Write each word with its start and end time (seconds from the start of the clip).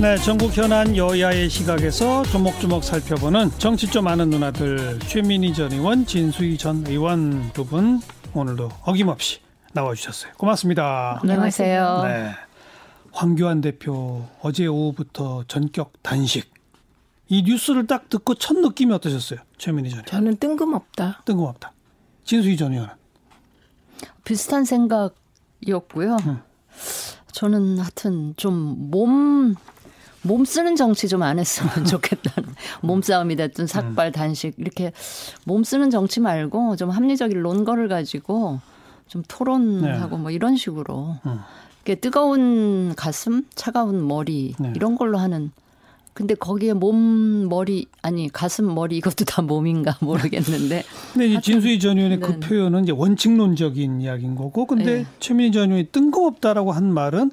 네, 0.00 0.16
전국 0.18 0.56
현안 0.56 0.96
여야의 0.96 1.50
시각에서 1.50 2.22
조목조목 2.24 2.84
살펴보는 2.84 3.50
정치 3.58 3.88
좀 3.88 4.06
아는 4.06 4.30
누나들 4.30 5.00
최민희 5.00 5.52
전 5.54 5.72
의원, 5.72 6.06
진수희 6.06 6.56
전 6.56 6.86
의원 6.86 7.52
두 7.52 7.64
분 7.64 8.00
오늘도 8.32 8.68
어김없이 8.84 9.40
나와주셨어요. 9.72 10.34
고맙습니다. 10.34 11.18
안녕하세요. 11.22 12.02
네, 12.04 12.30
황교안 13.12 13.60
대표 13.60 14.24
어제 14.40 14.66
오후부터 14.66 15.44
전격 15.48 15.92
단식. 16.02 16.52
이 17.28 17.42
뉴스를 17.42 17.86
딱 17.86 18.08
듣고 18.08 18.36
첫 18.36 18.56
느낌이 18.56 18.92
어떠셨어요, 18.94 19.40
최민희 19.58 19.90
전 19.90 19.98
의원? 19.98 20.06
저는 20.06 20.36
뜬금없다. 20.36 21.22
뜬금없다. 21.24 21.72
진수희 22.24 22.56
전 22.56 22.72
의원은 22.72 22.94
비슷한 24.24 24.64
생각이었고요. 24.64 26.16
음. 26.26 26.40
저는 27.32 27.78
하여튼 27.78 28.34
좀 28.36 28.90
몸, 28.90 29.54
몸 30.28 30.44
쓰는 30.44 30.76
정치 30.76 31.08
좀 31.08 31.22
안 31.22 31.38
했으면 31.38 31.72
좋겠다는. 31.88 32.50
몸싸움이 32.82 33.34
됐든 33.36 33.66
삭발, 33.66 34.12
단식, 34.12 34.54
이렇게 34.58 34.92
몸 35.44 35.64
쓰는 35.64 35.90
정치 35.90 36.20
말고 36.20 36.76
좀 36.76 36.90
합리적인 36.90 37.42
논거를 37.42 37.88
가지고 37.88 38.60
좀 39.08 39.22
토론하고 39.26 40.16
네. 40.16 40.22
뭐 40.22 40.30
이런 40.30 40.56
식으로. 40.56 41.16
음. 41.26 41.38
이렇게 41.84 41.98
뜨거운 42.00 42.94
가슴, 42.94 43.44
차가운 43.54 44.06
머리, 44.06 44.54
네. 44.60 44.72
이런 44.76 44.96
걸로 44.96 45.16
하는. 45.18 45.50
근데 46.12 46.34
거기에 46.34 46.72
몸, 46.74 47.48
머리, 47.48 47.86
아니, 48.02 48.28
가슴, 48.28 48.74
머리, 48.74 48.96
이것도 48.98 49.24
다 49.24 49.40
몸인가 49.40 49.96
모르겠는데. 50.02 50.84
근데 51.12 51.26
이제 51.28 51.40
진수희 51.40 51.78
전 51.78 51.96
의원의 51.96 52.20
그 52.20 52.32
네. 52.32 52.40
표현은 52.40 52.82
이제 52.82 52.92
원칙론적인 52.92 54.00
이야기인 54.02 54.34
거고, 54.34 54.66
근데 54.66 54.84
네. 54.98 55.06
최민희 55.20 55.52
전 55.52 55.70
의원이 55.70 55.88
뜬금없다라고 55.92 56.72
한 56.72 56.92
말은 56.92 57.30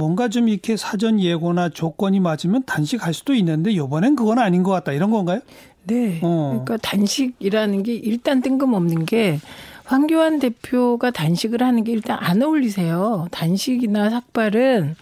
뭔가 0.00 0.28
좀 0.28 0.48
이렇게 0.48 0.78
사전 0.78 1.20
예고나 1.20 1.68
조건이 1.68 2.20
맞으면 2.20 2.62
단식할 2.64 3.12
수도 3.12 3.34
있는데 3.34 3.70
이번엔 3.70 4.16
그건 4.16 4.38
아닌 4.38 4.62
것 4.62 4.70
같다 4.70 4.92
이런 4.92 5.10
건가요? 5.10 5.40
네. 5.84 6.20
어. 6.22 6.62
그러니까 6.64 6.78
단식이라는 6.78 7.82
게 7.82 7.94
일단 7.96 8.40
뜬금없는 8.40 9.04
게 9.04 9.38
황교안 9.84 10.38
대표가 10.38 11.10
단식을 11.10 11.62
하는 11.62 11.84
게 11.84 11.92
일단 11.92 12.16
안 12.18 12.40
어울리세요. 12.40 13.28
단식이나 13.30 14.08
삭발은 14.08 14.96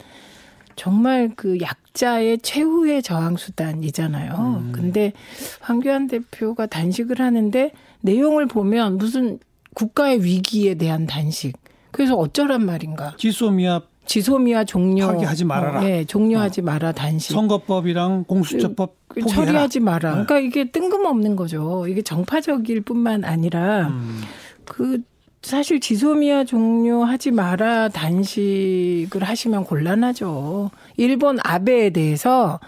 정말 0.74 1.30
그 1.36 1.58
약자의 1.60 2.38
최후의 2.38 3.04
저항 3.04 3.36
수단이잖아요. 3.36 4.32
음. 4.64 4.72
근데 4.72 5.12
황교안 5.60 6.08
대표가 6.08 6.66
단식을 6.66 7.20
하는데 7.20 7.70
내용을 8.00 8.46
보면 8.46 8.98
무슨 8.98 9.38
국가의 9.74 10.24
위기에 10.24 10.74
대한 10.74 11.06
단식. 11.06 11.56
그래서 11.92 12.16
어쩌란 12.16 12.66
말인가? 12.66 13.14
지소미아 13.16 13.82
지소미아 14.08 14.64
종료 14.64 15.06
파기하지 15.06 15.44
말아라. 15.44 15.80
어, 15.80 15.84
예, 15.84 16.04
종료하지 16.04 16.62
마라 16.62 16.92
단식. 16.92 17.32
선거법이랑 17.34 18.24
공수처법 18.24 18.96
그 19.06 19.20
포기해라. 19.20 19.46
처리하지 19.46 19.80
마라. 19.80 20.08
네. 20.16 20.24
그러니까 20.24 20.38
이게 20.40 20.70
뜬금없는 20.70 21.36
거죠. 21.36 21.86
이게 21.86 22.00
정파적일 22.02 22.80
뿐만 22.80 23.24
아니라 23.24 23.88
음. 23.88 24.22
그 24.64 25.02
사실 25.42 25.78
지소미아 25.78 26.44
종료하지 26.44 27.30
마라 27.30 27.90
단식을 27.90 29.22
하시면 29.22 29.64
곤란하죠. 29.64 30.70
일본 30.96 31.38
아베에 31.44 31.90
대해서 31.90 32.58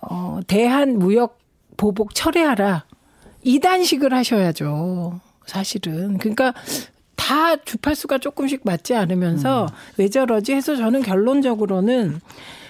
어 0.00 0.38
대한 0.46 0.98
무역 0.98 1.38
보복 1.76 2.14
철회하라. 2.14 2.84
이 3.42 3.58
단식을 3.58 4.14
하셔야죠. 4.14 5.20
사실은. 5.46 6.18
그러니까 6.18 6.54
다 7.26 7.56
주파수가 7.56 8.18
조금씩 8.18 8.60
맞지 8.62 8.94
않으면서 8.94 9.66
왜 9.96 10.08
저러지 10.08 10.54
해서 10.54 10.76
저는 10.76 11.02
결론적으로는 11.02 12.20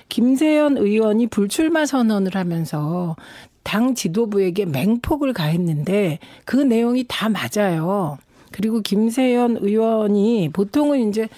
김세연 0.09 0.79
의원이 0.79 1.27
불출마 1.27 1.85
선언을 1.85 2.37
하면서 2.37 3.17
당 3.63 3.95
지도부에게 3.95 4.65
맹폭을 4.65 5.35
가했는데 5.35 6.21
그 6.47 6.57
내용이 6.57 7.05
다 7.07 7.29
맞아요. 7.29 8.17
그리고 8.51 8.81
김세연 8.81 9.59
의원이 9.61 10.49
보통은 10.55 11.11
이제 11.11 11.29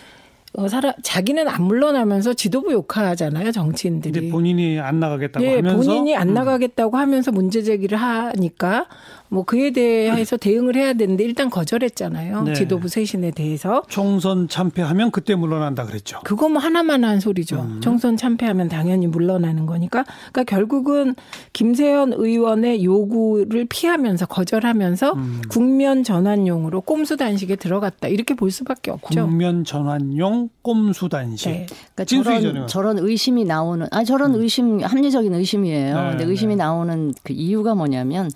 어, 0.54 0.66
사람 0.66 0.92
자기는 1.02 1.46
안 1.46 1.62
물러나면서 1.62 2.34
지도부 2.34 2.72
욕하잖아요 2.72 3.52
정치인들이. 3.52 4.12
근데 4.12 4.30
본인이 4.30 4.80
안 4.80 4.98
나가겠다고 4.98 5.44
예, 5.44 5.56
하면서 5.56 5.76
본인이 5.76 6.16
안 6.16 6.30
음. 6.30 6.34
나가겠다고 6.34 6.96
하면서 6.96 7.30
문제 7.32 7.62
제기를 7.62 7.98
하니까 7.98 8.86
뭐 9.30 9.44
그에 9.44 9.70
대해서 9.72 10.36
대응을 10.36 10.74
해야 10.76 10.94
되는데 10.94 11.22
일단 11.24 11.50
거절했잖아요. 11.50 12.42
네. 12.44 12.52
지도부 12.54 12.88
쇄신에 12.88 13.30
대해서. 13.32 13.82
총선 13.88 14.48
참패하면 14.48 15.10
그때 15.10 15.34
물러난다 15.34 15.84
그랬죠. 15.84 16.20
그거 16.24 16.48
뭐 16.48 16.60
하나만 16.60 17.04
한 17.04 17.20
소리죠. 17.20 17.60
음. 17.60 17.80
총선 17.82 18.16
참패하면 18.16 18.68
당연히 18.68 19.06
물러나는 19.06 19.66
거니까. 19.66 20.04
그러니까 20.32 20.44
결국은 20.44 21.14
김세연 21.52 22.14
의원의 22.14 22.84
요구를 22.84 23.66
피하면서 23.68 24.26
거절하면서 24.26 25.12
음. 25.12 25.42
국면 25.50 26.04
전환용으로 26.04 26.80
꼼수 26.80 27.16
단식에 27.16 27.56
들어갔다. 27.56 28.08
이렇게 28.08 28.34
볼 28.34 28.50
수밖에 28.50 28.90
없죠. 28.90 29.26
국면 29.26 29.64
전환용 29.64 30.37
꼼수 30.62 31.08
단식. 31.08 31.48
네. 31.48 31.66
그러니까 31.94 32.04
저런. 32.04 32.66
저런 32.66 32.98
의심이 32.98 33.44
나오는 33.44 33.86
아 33.90 34.04
저런 34.04 34.34
의심 34.34 34.80
합리적인 34.80 35.34
의심이에요. 35.34 35.94
네, 35.94 36.10
근데 36.10 36.24
의심이 36.24 36.54
네. 36.56 36.64
나오는 36.64 37.12
그 37.22 37.32
이유가 37.32 37.74
뭐냐면 37.74 38.30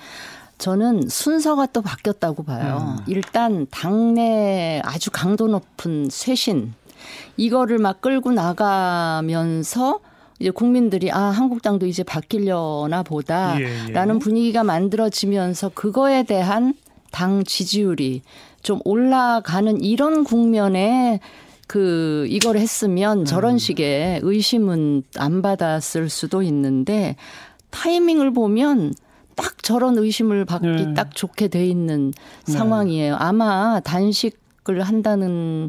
저는 0.59 1.09
순서가 1.09 1.67
또 1.67 1.83
바뀌었다고 1.83 2.45
봐요. 2.45 2.97
음. 2.99 3.05
일단 3.09 3.67
당내 3.71 4.81
아주 4.85 5.11
강도 5.11 5.49
높은 5.49 6.09
쇄신 6.11 6.75
이거를 7.37 7.79
막 7.79 8.01
끌고 8.01 8.33
나가면서 8.33 10.01
이제 10.39 10.51
국민들이 10.51 11.11
아 11.11 11.21
한국당도 11.21 11.87
이제 11.87 12.03
바뀌려나 12.03 12.99
예, 12.99 13.03
보다라는 13.03 14.15
예. 14.15 14.19
분위기가 14.19 14.65
만들어지면서 14.65 15.71
그거에 15.71 16.25
대한 16.25 16.75
당 17.11 17.45
지지율이 17.45 18.23
좀 18.63 18.81
올라가는 18.85 19.81
이런 19.83 20.25
국면에 20.25 21.21
그 21.67 22.27
이걸 22.29 22.57
했으면 22.57 23.25
저런 23.25 23.59
식의 23.59 24.21
의심은 24.23 25.05
안 25.17 25.43
받았을 25.43 26.09
수도 26.09 26.43
있는데 26.43 27.17
타이밍을 27.71 28.33
보면 28.33 28.93
딱 29.35 29.63
저런 29.63 29.97
의심을 29.97 30.45
받기 30.45 30.67
네. 30.67 30.95
딱 30.95 31.15
좋게 31.15 31.49
돼 31.49 31.67
있는 31.67 32.13
상황이에요. 32.45 33.17
아마 33.17 33.81
단식을 33.81 34.83
한다는 34.83 35.69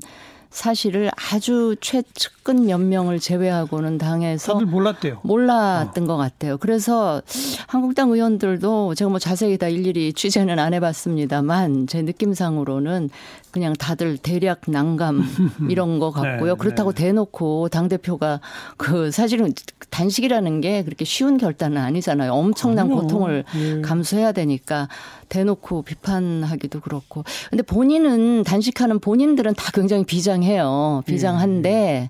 사실을 0.54 1.10
아주 1.32 1.76
최측근 1.82 2.68
몇 2.68 2.78
명을 2.80 3.20
제외하고는 3.20 3.98
당에서 3.98 4.54
다들 4.54 4.68
몰랐대요. 4.68 5.20
몰랐던 5.24 6.06
것 6.06 6.16
같아요. 6.16 6.58
그래서 6.58 7.24
한국당 7.66 8.12
의원들도 8.12 8.94
제가 8.94 9.10
뭐 9.10 9.18
자세히 9.18 9.58
다 9.58 9.68
일일이 9.68 10.14
취재는 10.14 10.60
안 10.60 10.76
해봤습니다만 10.76 11.88
제 11.88 12.04
느낌상으로는 12.04 13.10
그냥 13.50 13.74
다들 13.74 14.18
대략 14.18 14.62
난감 14.68 15.24
이런 15.70 16.00
거 16.00 16.12
같고요. 16.12 16.54
네, 16.54 16.58
그렇다고 16.58 16.92
네. 16.92 17.04
대놓고 17.06 17.70
당 17.70 17.90
대표가 17.90 18.40
그 18.78 19.10
사실은 19.12 19.54
단식이라는 19.90 20.62
게 20.62 20.84
그렇게 20.84 21.04
쉬운 21.06 21.38
결단은 21.38 21.78
아니잖아요. 21.82 22.32
엄청난 22.32 22.88
그럼요. 22.88 23.02
고통을 23.04 23.44
예. 23.56 23.82
감수해야 23.82 24.32
되니까 24.32 24.88
대놓고 25.30 25.82
비판하기도 25.84 26.80
그렇고. 26.80 27.24
근데 27.50 27.64
본인은 27.64 28.44
단식하는 28.44 29.00
본인들은 29.00 29.54
다 29.56 29.72
굉장히 29.74 30.04
비장 30.04 30.43
해요. 30.44 31.02
비장한데 31.06 32.10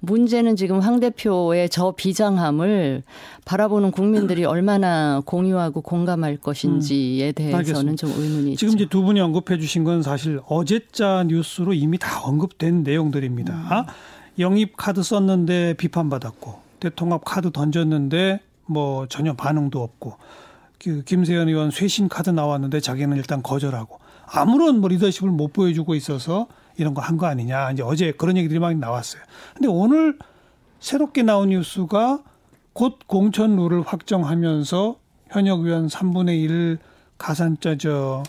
문제는 0.00 0.56
지금 0.56 0.80
황 0.80 1.00
대표의 1.00 1.68
저 1.68 1.92
비장함을 1.92 3.02
바라보는 3.44 3.90
국민들이 3.90 4.44
얼마나 4.46 5.20
공유하고 5.24 5.80
공감할 5.80 6.36
것인지에 6.38 7.32
대해서는 7.32 7.58
알겠습니다. 7.58 7.96
좀 7.96 8.10
의문이 8.10 8.56
지금 8.56 8.72
있죠. 8.74 8.82
이제 8.82 8.88
두 8.88 9.02
분이 9.02 9.20
언급해 9.20 9.58
주신 9.58 9.84
건 9.84 10.02
사실 10.02 10.40
어제자 10.48 11.24
뉴스로 11.26 11.72
이미 11.74 11.98
다 11.98 12.20
언급된 12.24 12.82
내용들입니다. 12.82 13.54
아, 13.54 13.86
영입 14.38 14.76
카드 14.76 15.02
썼는데 15.02 15.74
비판받았고 15.74 16.60
대통합 16.80 17.24
카드 17.24 17.50
던졌는데 17.50 18.40
뭐 18.66 19.06
전혀 19.06 19.34
반응도 19.34 19.82
없고 19.82 20.14
그 20.82 21.02
김세현 21.04 21.48
의원 21.48 21.70
쇄신 21.70 22.08
카드 22.08 22.30
나왔는데 22.30 22.80
자기는 22.80 23.16
일단 23.16 23.42
거절하고 23.42 23.98
아무런 24.26 24.80
뭐 24.80 24.88
리더십을 24.88 25.30
못 25.30 25.52
보여주고 25.52 25.94
있어서 25.94 26.46
이런 26.76 26.94
거 26.94 27.00
한 27.02 27.16
거 27.16 27.26
아니냐 27.26 27.72
이제 27.72 27.82
어제 27.82 28.12
그런 28.12 28.36
얘기들이 28.36 28.58
막 28.58 28.74
나왔어요. 28.76 29.22
근데 29.54 29.68
오늘 29.68 30.18
새롭게 30.80 31.22
나온 31.22 31.48
뉴스가 31.50 32.22
곧 32.72 32.98
공천 33.06 33.56
룰을 33.56 33.82
확정하면서 33.82 34.96
현역 35.30 35.60
의원 35.64 35.86
3분의 35.86 36.42
1 36.42 36.78
가산자 37.18 37.76
저 37.78 38.22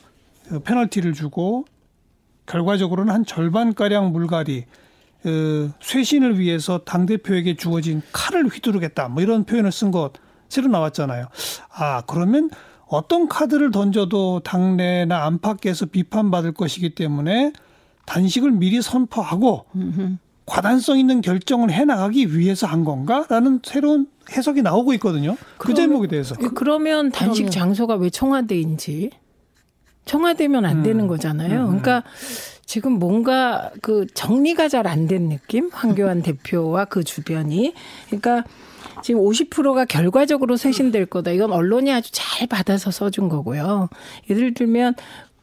페널티를 0.63 1.13
주고 1.13 1.65
결과적으로는 2.45 3.11
한 3.13 3.25
절반 3.25 3.73
가량 3.73 4.11
물갈이 4.11 4.65
어, 5.25 5.71
쇄신을 5.81 6.37
위해서 6.39 6.77
당 6.85 7.07
대표에게 7.07 7.55
주어진 7.55 8.03
칼을 8.11 8.47
휘두르겠다. 8.47 9.07
뭐 9.09 9.23
이런 9.23 9.43
표현을 9.43 9.71
쓴 9.71 9.89
것 9.89 10.13
새로 10.49 10.67
나왔잖아요. 10.67 11.27
아, 11.73 12.03
그러면 12.05 12.51
어떤 12.87 13.27
카드를 13.27 13.71
던져도 13.71 14.41
당내나 14.41 15.25
안팎에서 15.25 15.87
비판받을 15.87 16.53
것이기 16.53 16.93
때문에 16.93 17.51
단식을 18.05 18.51
미리 18.51 18.81
선포하고 18.81 19.65
과단성 20.45 20.99
있는 20.99 21.21
결정을 21.21 21.71
해 21.71 21.85
나가기 21.85 22.37
위해서 22.37 22.67
한 22.67 22.83
건가라는 22.83 23.61
새로운 23.63 24.07
해석이 24.31 24.61
나오고 24.61 24.93
있거든요. 24.95 25.35
그 25.57 25.69
그러면- 25.73 25.75
대목에 25.89 26.07
대해서. 26.07 26.35
그러면 26.35 27.11
단식 27.11 27.43
그러면- 27.43 27.51
장소가 27.51 27.95
왜 27.95 28.09
청와대인지 28.09 29.09
청와대면 30.05 30.65
안 30.65 30.77
음. 30.79 30.83
되는 30.83 31.07
거잖아요. 31.07 31.65
그러니까 31.65 32.03
지금 32.65 32.93
뭔가 32.99 33.71
그 33.81 34.05
정리가 34.13 34.69
잘 34.69 34.85
안 34.87 35.07
된 35.07 35.29
느낌? 35.29 35.69
황교안 35.73 36.21
대표와 36.23 36.85
그 36.85 37.03
주변이. 37.03 37.73
그러니까 38.07 38.43
지금 39.03 39.21
50%가 39.21 39.85
결과적으로 39.85 40.57
쇄신될 40.57 41.07
거다. 41.07 41.31
이건 41.31 41.51
언론이 41.51 41.91
아주 41.91 42.11
잘 42.13 42.47
받아서 42.47 42.91
써준 42.91 43.29
거고요. 43.29 43.89
예를 44.29 44.53
들면 44.53 44.93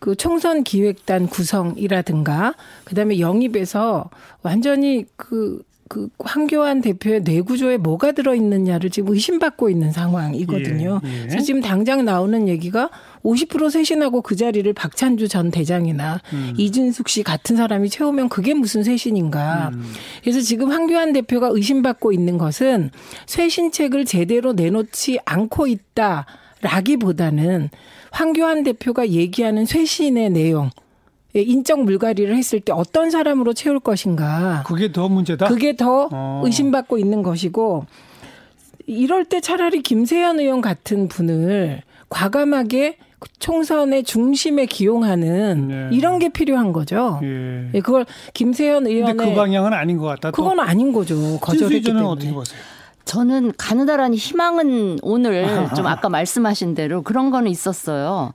그 0.02 0.16
총선 0.16 0.64
기획단 0.64 1.28
구성이라든가 1.28 2.54
그다음에 2.82 3.20
영입에서 3.20 4.10
완전히 4.42 5.06
그그 5.14 6.08
황교안 6.18 6.80
대표의 6.80 7.20
뇌구조에 7.20 7.76
뭐가 7.76 8.10
들어있느냐를 8.10 8.90
지금 8.90 9.14
의심받고 9.14 9.70
있는 9.70 9.92
상황이거든요. 9.92 11.00
예, 11.04 11.08
예. 11.08 11.26
그래서 11.28 11.44
지금 11.44 11.60
당장 11.60 12.04
나오는 12.04 12.48
얘기가 12.48 12.90
50% 13.22 13.70
쇄신하고 13.70 14.22
그 14.22 14.34
자리를 14.34 14.72
박찬주 14.72 15.28
전 15.28 15.52
대장이나 15.52 16.20
음. 16.32 16.54
이준숙 16.56 17.08
씨 17.08 17.22
같은 17.22 17.54
사람이 17.54 17.88
채우면 17.88 18.28
그게 18.28 18.54
무슨 18.54 18.82
쇄신인가. 18.82 19.70
그래서 20.22 20.40
지금 20.40 20.72
황교안 20.72 21.12
대표가 21.12 21.46
의심받고 21.52 22.10
있는 22.10 22.38
것은 22.38 22.90
쇄신책을 23.26 24.04
제대로 24.06 24.52
내놓지 24.52 25.20
않고 25.24 25.68
있다 25.68 26.26
라기보다는 26.62 27.68
황교안 28.10 28.62
대표가 28.62 29.08
얘기하는 29.08 29.66
쇄신의 29.66 30.30
내용, 30.30 30.70
예, 31.34 31.40
인적 31.40 31.82
물갈이를 31.82 32.36
했을 32.36 32.60
때 32.60 32.72
어떤 32.72 33.10
사람으로 33.10 33.52
채울 33.52 33.80
것인가. 33.80 34.62
그게 34.66 34.92
더 34.92 35.08
문제다. 35.08 35.48
그게 35.48 35.76
더 35.76 36.08
어. 36.12 36.42
의심받고 36.44 36.98
있는 36.98 37.22
것이고 37.22 37.86
이럴 38.86 39.24
때 39.24 39.40
차라리 39.40 39.82
김세현 39.82 40.40
의원 40.40 40.60
같은 40.60 41.08
분을 41.08 41.82
과감하게 42.08 42.98
총선의 43.38 44.02
중심에 44.02 44.66
기용하는 44.66 45.68
네. 45.68 45.88
이런 45.92 46.18
게 46.18 46.28
필요한 46.28 46.72
거죠. 46.72 47.20
예. 47.22 47.70
예, 47.72 47.80
그걸 47.80 48.04
김세현 48.34 48.84
근데 48.84 48.94
의원의 48.94 49.16
그 49.16 49.34
방향은 49.34 49.72
아닌 49.72 49.96
것 49.96 50.06
같다. 50.06 50.30
또. 50.30 50.36
그건 50.36 50.60
아닌 50.60 50.92
거죠. 50.92 51.38
거절했기 51.40 51.84
때문에. 51.84 52.04
어떻게 52.04 52.32
보세요? 52.32 52.60
저는 53.04 53.52
가느다란 53.58 54.14
희망은 54.14 54.98
오늘 55.02 55.44
좀 55.76 55.86
아까 55.86 56.08
말씀하신 56.08 56.74
대로 56.74 57.02
그런 57.02 57.30
거는 57.30 57.50
있었어요. 57.50 58.32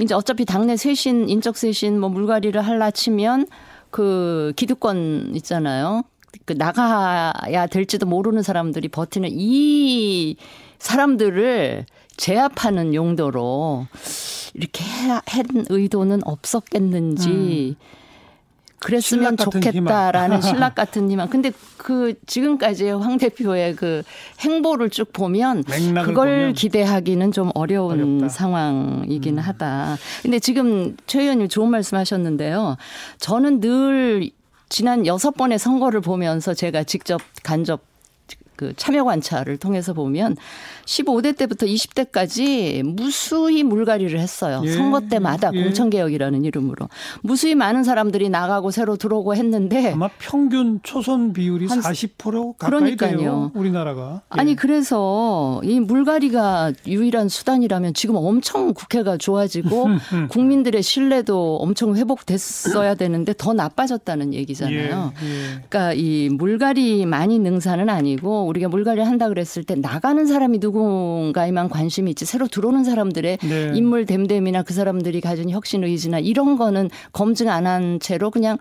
이제 0.00 0.14
어차피 0.14 0.44
당내 0.44 0.76
쇄신, 0.76 1.28
인적 1.28 1.56
쇄신 1.56 1.98
뭐 2.00 2.08
물갈이를 2.08 2.62
할라 2.62 2.90
치면 2.90 3.46
그 3.90 4.52
기득권 4.56 5.32
있잖아요. 5.36 6.02
그 6.44 6.52
나가야 6.52 7.66
될지도 7.68 8.06
모르는 8.06 8.42
사람들이 8.42 8.88
버티는 8.88 9.30
이 9.32 10.36
사람들을 10.78 11.86
제압하는 12.16 12.94
용도로 12.94 13.86
이렇게 14.54 14.84
한 14.84 15.22
의도는 15.68 16.20
없었겠는지 16.24 17.76
그랬으면 18.88 19.36
좋겠다라는 19.36 20.40
신락 20.40 20.74
같은 20.74 21.10
희망. 21.10 21.28
근데 21.28 21.52
그 21.76 22.14
지금까지 22.26 22.88
황 22.88 23.18
대표의 23.18 23.76
그 23.76 24.02
행보를 24.40 24.88
쭉 24.88 25.12
보면 25.12 25.62
그걸 26.04 26.14
보면 26.14 26.52
기대하기는 26.54 27.32
좀 27.32 27.50
어려운 27.54 27.92
어렵다. 27.92 28.24
음. 28.24 28.28
상황이긴 28.28 29.38
하다. 29.38 29.98
근데 30.22 30.38
지금 30.38 30.96
최 31.06 31.20
의원님 31.22 31.48
좋은 31.48 31.70
말씀 31.70 31.98
하셨는데요. 31.98 32.76
저는 33.18 33.60
늘 33.60 34.30
지난 34.70 35.06
여섯 35.06 35.32
번의 35.32 35.58
선거를 35.58 36.00
보면서 36.00 36.54
제가 36.54 36.84
직접 36.84 37.20
간접 37.42 37.87
그 38.58 38.72
참여 38.76 39.04
관찰을 39.04 39.56
통해서 39.56 39.94
보면 39.94 40.36
15대 40.84 41.36
때부터 41.36 41.64
20대까지 41.64 42.82
무수히 42.82 43.62
물갈이를 43.62 44.18
했어요. 44.18 44.62
예, 44.64 44.72
선거 44.72 45.00
때마다 45.00 45.52
예. 45.54 45.62
공천 45.62 45.90
개혁이라는 45.90 46.44
이름으로. 46.44 46.88
무수히 47.22 47.54
많은 47.54 47.84
사람들이 47.84 48.28
나가고 48.28 48.72
새로 48.72 48.96
들어오고 48.96 49.36
했는데 49.36 49.92
아마 49.92 50.08
평균 50.18 50.80
초선 50.82 51.32
비율이 51.32 51.68
한40% 51.68 52.58
가까이 52.58 52.96
그러니까요. 52.96 53.52
우리나라가. 53.54 54.22
예. 54.34 54.40
아니 54.40 54.56
그래서 54.56 55.60
이 55.62 55.78
물갈이가 55.78 56.72
유일한 56.88 57.28
수단이라면 57.28 57.94
지금 57.94 58.16
엄청 58.16 58.74
국회가 58.74 59.16
좋아지고 59.16 59.86
국민들의 60.30 60.82
신뢰도 60.82 61.58
엄청 61.58 61.94
회복됐어야 61.94 62.96
되는데 62.96 63.34
더 63.38 63.52
나빠졌다는 63.52 64.34
얘기잖아요. 64.34 65.12
예, 65.22 65.26
예. 65.26 65.60
그러니까 65.68 65.92
이 65.92 66.28
물갈이 66.32 67.06
많이 67.06 67.38
능사는 67.38 67.88
아니고 67.88 68.47
우리가 68.48 68.68
물갈이 68.68 69.00
한다 69.00 69.28
그랬을 69.28 69.62
때 69.62 69.74
나가는 69.76 70.26
사람이 70.26 70.58
누군가에만 70.58 71.68
관심이 71.68 72.10
있지 72.10 72.24
새로 72.24 72.48
들어오는 72.48 72.82
사람들의 72.82 73.38
네. 73.42 73.72
인물 73.74 74.04
됨됨이나 74.06 74.62
그 74.62 74.74
사람들이 74.74 75.20
가진 75.20 75.50
혁신 75.50 75.84
의지나 75.84 76.18
이런 76.18 76.56
거는 76.56 76.90
검증 77.12 77.48
안 77.48 77.68
한 77.68 78.00
채로 78.00 78.30
그냥 78.30 78.56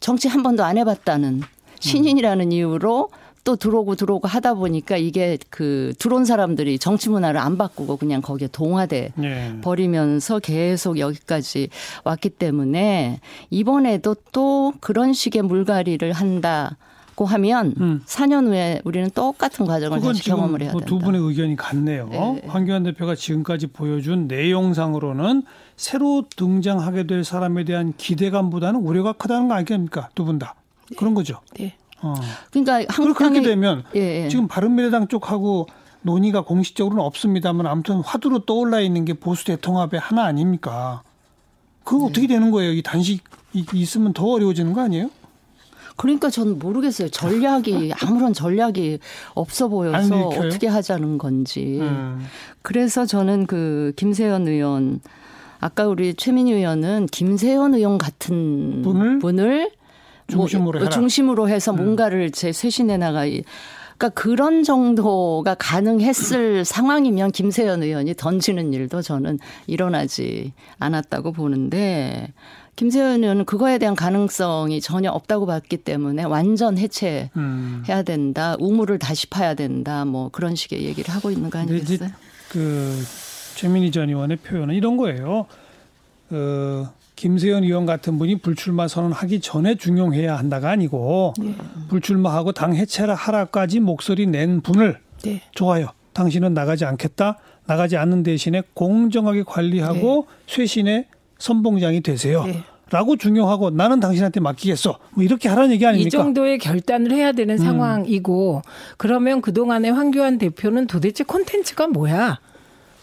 정치 0.00 0.26
한 0.26 0.42
번도 0.42 0.64
안 0.64 0.78
해봤다는 0.78 1.42
신인이라는 1.80 2.50
이유로 2.50 3.10
또 3.44 3.56
들어오고 3.56 3.94
들어오고 3.94 4.26
하다 4.26 4.54
보니까 4.54 4.96
이게 4.96 5.38
그 5.48 5.94
들어온 5.98 6.24
사람들이 6.24 6.78
정치 6.78 7.08
문화를 7.08 7.38
안 7.40 7.56
바꾸고 7.56 7.96
그냥 7.96 8.20
거기에 8.20 8.48
동화돼 8.50 9.12
예. 9.22 9.54
버리면서 9.62 10.38
계속 10.40 10.98
여기까지 10.98 11.68
왔기 12.04 12.30
때문에 12.30 13.20
이번에도 13.50 14.16
또 14.32 14.72
그런 14.80 15.12
식의 15.12 15.42
물갈이를 15.42 16.12
한다 16.12 16.76
고 17.18 17.24
하면 17.24 17.74
음. 17.80 18.00
4년 18.06 18.46
후에 18.46 18.80
우리는 18.84 19.10
똑같은 19.10 19.66
과정을 19.66 20.00
다시 20.00 20.22
경험을 20.22 20.62
해야 20.62 20.70
뭐두 20.70 20.86
된다. 20.90 21.04
분의 21.04 21.20
의견이 21.20 21.56
같네요. 21.56 22.06
네. 22.08 22.42
황교안 22.46 22.84
대표가 22.84 23.16
지금까지 23.16 23.66
보여준 23.66 24.28
내용상으로는 24.28 25.42
새로 25.76 26.22
등장하게 26.36 27.08
될 27.08 27.24
사람에 27.24 27.64
대한 27.64 27.92
기대감보다는 27.96 28.78
우려가 28.80 29.14
크다는 29.14 29.48
거 29.48 29.54
아닙니까? 29.54 30.10
두 30.14 30.24
분 30.24 30.38
다. 30.38 30.54
그런 30.96 31.14
거죠. 31.14 31.40
네. 31.58 31.74
어. 32.02 32.14
그러니까 32.52 32.78
그렇게 32.84 32.92
한국당의 32.94 33.42
되면 33.42 33.82
예, 33.96 34.24
예. 34.26 34.28
지금 34.28 34.46
바른미래당 34.46 35.08
쪽하고 35.08 35.66
논의가 36.02 36.42
공식적으로는 36.42 37.02
없습니다만 37.04 37.66
아무튼 37.66 37.96
화두로 37.96 38.44
떠올라 38.44 38.78
있는 38.78 39.04
게 39.04 39.14
보수 39.14 39.44
대통합의 39.44 39.98
하나 39.98 40.22
아닙니까? 40.24 41.02
그거 41.82 42.04
네. 42.04 42.10
어떻게 42.10 42.26
되는 42.28 42.52
거예요? 42.52 42.70
이 42.74 42.80
단식 42.80 43.24
이- 43.54 43.66
있으면 43.74 44.12
더 44.12 44.24
어려워지는 44.26 44.72
거 44.72 44.82
아니에요? 44.82 45.10
그러니까 45.98 46.30
저는 46.30 46.58
모르겠어요. 46.58 47.08
전략이 47.08 47.92
아무런 48.00 48.32
전략이 48.32 49.00
없어 49.34 49.66
안 49.66 49.70
보여서? 49.70 50.28
어떻게 50.28 50.68
하자는 50.68 51.18
건지. 51.18 51.78
음. 51.80 52.24
그래서 52.62 53.04
저는 53.04 53.46
그 53.46 53.92
김세현 53.96 54.46
의원 54.46 55.00
아까 55.60 55.88
우리 55.88 56.14
최민희 56.14 56.52
의원은 56.52 57.06
김세현 57.06 57.74
의원 57.74 57.98
같은 57.98 58.82
분을 58.82 59.18
분을 59.18 59.70
중심으로 60.28 60.78
뭐 60.78 60.80
해라. 60.80 60.90
중심으로 60.90 61.48
해서 61.48 61.72
뭔가를 61.72 62.30
제 62.30 62.52
쇄신해 62.52 62.96
나가. 62.96 63.24
그러니까 63.24 64.08
그런 64.10 64.62
정도가 64.62 65.56
가능했을 65.56 66.64
상황이면 66.64 67.32
김세현 67.32 67.82
의원이 67.82 68.14
던지는 68.16 68.72
일도 68.72 69.02
저는 69.02 69.40
일어나지 69.66 70.52
않았다고 70.78 71.32
보는데 71.32 72.32
김세현 72.78 73.24
의원은 73.24 73.44
그거에 73.44 73.78
대한 73.78 73.96
가능성이 73.96 74.80
전혀 74.80 75.10
없다고 75.10 75.46
봤기 75.46 75.78
때문에 75.78 76.22
완전 76.22 76.78
해체해야 76.78 77.28
음. 77.36 77.82
된다. 78.06 78.54
우물을 78.60 79.00
다시 79.00 79.26
파야 79.26 79.54
된다. 79.54 80.04
뭐 80.04 80.28
그런 80.28 80.54
식의 80.54 80.84
얘기를 80.84 81.12
하고 81.12 81.32
있는 81.32 81.50
거 81.50 81.58
아니겠어요? 81.58 82.08
그 82.48 83.02
최민희 83.56 83.90
전 83.90 84.08
의원의 84.08 84.36
표현은 84.36 84.76
이런 84.76 84.96
거예요. 84.96 85.46
어, 86.30 86.92
김세현 87.16 87.64
의원 87.64 87.84
같은 87.84 88.16
분이 88.16 88.36
불출마 88.42 88.86
선언하기 88.86 89.40
전에 89.40 89.74
중용해야 89.74 90.38
한다가 90.38 90.70
아니고 90.70 91.34
네. 91.40 91.56
불출마하고 91.88 92.52
당 92.52 92.76
해체라 92.76 93.12
하라까지 93.12 93.80
목소리 93.80 94.28
낸 94.28 94.60
분을 94.60 95.00
네. 95.24 95.42
좋아요. 95.50 95.88
당신은 96.12 96.54
나가지 96.54 96.84
않겠다. 96.84 97.38
나가지 97.66 97.96
않는 97.96 98.22
대신에 98.22 98.62
공정하게 98.74 99.42
관리하고 99.42 100.28
쇄신의 100.46 101.06
선봉장이 101.38 102.00
되세요. 102.02 102.44
네. 102.44 102.62
라고 102.90 103.16
중용하고 103.16 103.70
나는 103.70 104.00
당신한테 104.00 104.40
맡기겠어. 104.40 104.98
뭐 105.10 105.22
이렇게 105.22 105.48
하라는 105.48 105.72
얘기 105.72 105.84
이 105.84 105.86
아닙니까? 105.86 106.18
음. 106.18 106.24
정도의 106.24 106.58
결단을 106.58 107.12
해야 107.12 107.32
되는 107.32 107.58
상황이고 107.58 108.62
그러면 108.96 109.42
그동안에 109.42 109.90
황교안 109.90 110.38
대표는 110.38 110.86
도대체 110.86 111.22
콘텐츠가 111.24 111.86
뭐야? 111.86 112.40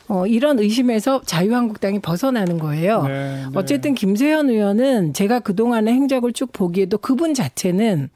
어, 0.07 0.27
이런 0.27 0.59
의심에서 0.59 1.21
자유한국당이 1.25 1.99
벗어나는 1.99 2.59
거예요. 2.59 3.03
네, 3.03 3.43
네. 3.43 3.45
어쨌든 3.55 3.95
김세현 3.95 4.49
의원은 4.49 5.13
제가 5.13 5.39
그동안의 5.39 5.93
행적을 5.93 6.33
쭉 6.33 6.51
보기에도 6.51 6.97
그분 6.97 7.33
자체는 7.33 8.09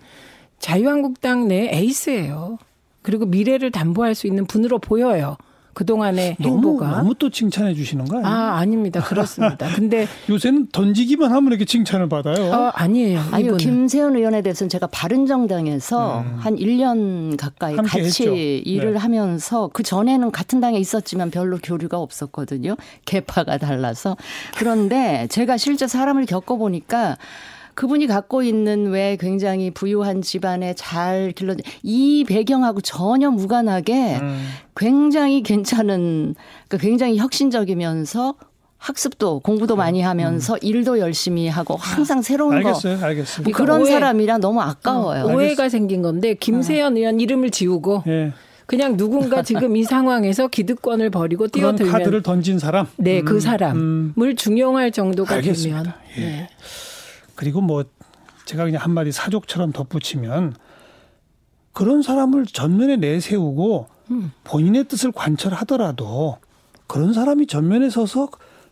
자유한국당 0.59 1.47
내 1.47 1.69
에이스예요. 1.71 2.57
그리고 3.01 3.25
미래를 3.25 3.71
담보할 3.71 4.13
수 4.13 4.27
있는 4.27 4.45
분으로 4.45 4.77
보여요. 4.79 5.37
그동안의 5.73 6.37
너무 6.39 6.55
행보가 6.55 6.89
너무 6.89 7.15
또 7.15 7.29
칭찬해 7.29 7.73
주시는 7.73 8.05
거 8.05 8.17
아니에요? 8.17 8.33
아, 8.33 8.57
아닙니다. 8.57 9.01
그렇습니다. 9.01 9.67
근데 9.75 10.07
요새는 10.29 10.69
던지기만 10.71 11.31
하면 11.31 11.51
이렇게 11.51 11.65
칭찬을 11.65 12.09
받아요. 12.09 12.51
어, 12.51 12.71
아니에요. 12.73 13.19
아니요, 13.31 13.55
이분은. 13.55 13.57
김세현 13.57 14.15
의원에 14.15 14.41
대해서는 14.41 14.69
제가 14.69 14.87
바른정당에서 14.87 16.25
한 16.37 16.55
1년 16.55 17.37
가까이 17.37 17.75
음. 17.75 17.83
같이 17.83 17.99
했죠. 17.99 18.35
일을 18.35 18.93
네. 18.93 18.99
하면서 18.99 19.69
그 19.71 19.83
전에는 19.83 20.31
같은 20.31 20.59
당에 20.59 20.77
있었지만 20.77 21.31
별로 21.31 21.57
교류가 21.61 21.97
없었거든요. 21.97 22.75
계파가 23.05 23.57
달라서. 23.57 24.17
그런데 24.57 25.27
제가 25.29 25.57
실제 25.57 25.87
사람을 25.87 26.25
겪어 26.25 26.57
보니까 26.57 27.17
그분이 27.79 28.07
갖고 28.07 28.43
있는 28.43 28.87
왜 28.87 29.15
굉장히 29.17 29.71
부유한 29.71 30.21
집안에 30.21 30.73
잘 30.73 31.31
길러진 31.33 31.63
이 31.81 32.25
배경하고 32.27 32.81
전혀 32.81 33.31
무관하게 33.31 34.17
음. 34.17 34.47
굉장히 34.75 35.41
괜찮은 35.43 36.35
그러니까 36.67 36.77
굉장히 36.85 37.17
혁신적이면서 37.17 38.35
학습도 38.79 39.39
공부도 39.39 39.77
많이 39.77 40.01
하면서 40.01 40.57
일도 40.57 40.99
열심히 40.99 41.47
하고 41.47 41.77
항상 41.77 42.21
새로운 42.21 42.49
거 42.49 42.57
음. 42.57 42.65
알겠어요, 42.67 43.01
알겠어요. 43.01 43.43
뭐 43.45 43.53
그런 43.53 43.83
오해. 43.83 43.91
사람이라 43.91 44.39
너무 44.39 44.59
아까워요. 44.59 45.27
오해가 45.27 45.69
생긴 45.69 46.01
건데 46.01 46.33
김세현 46.33 46.97
의원 46.97 47.21
이름을 47.21 47.49
지우고 47.49 48.03
예. 48.07 48.33
그냥 48.65 48.97
누군가 48.97 49.41
지금 49.41 49.77
이 49.77 49.85
상황에서 49.85 50.49
기득권을 50.49 51.11
버리고 51.11 51.47
뛰어들면 51.47 51.93
카드를 51.93 52.23
던진 52.23 52.59
사람. 52.59 52.87
네, 52.97 53.21
그 53.21 53.35
음, 53.35 53.39
사람을 53.39 53.77
음. 53.77 54.35
중용할 54.35 54.91
정도가 54.91 55.35
알겠습니다. 55.35 55.81
되면 55.83 55.95
예. 56.17 56.21
네. 56.21 56.49
그리고 57.39 57.61
뭐 57.61 57.85
제가 58.43 58.65
그냥 58.65 58.81
한마디 58.81 59.13
사족처럼 59.13 59.71
덧붙이면 59.71 60.57
그런 61.71 62.01
사람을 62.01 62.45
전면에 62.45 62.97
내세우고 62.97 63.87
음. 64.11 64.33
본인의 64.43 64.89
뜻을 64.89 65.13
관철하더라도 65.13 66.37
그런 66.85 67.13
사람이 67.13 67.47
전면에 67.47 67.89
서서 67.89 68.27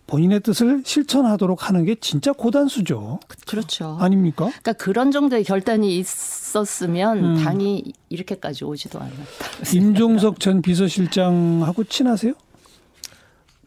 본인의 0.05 0.41
뜻을 0.41 0.83
실천하도록 0.83 1.69
하는 1.69 1.85
게 1.85 1.95
진짜 1.95 2.33
고단수죠. 2.33 3.21
그렇죠. 3.45 3.97
아닙니까? 4.01 4.47
그러니까 4.47 4.73
그런 4.73 5.11
정도의 5.11 5.45
결단이 5.45 5.97
있었으면 5.97 7.37
음. 7.37 7.43
당이 7.45 7.93
이렇게까지 8.09 8.65
오지도 8.65 8.99
않았다. 8.99 9.73
임종석 9.73 10.41
전 10.41 10.61
비서실장하고 10.61 11.85
친하세요? 11.85 12.33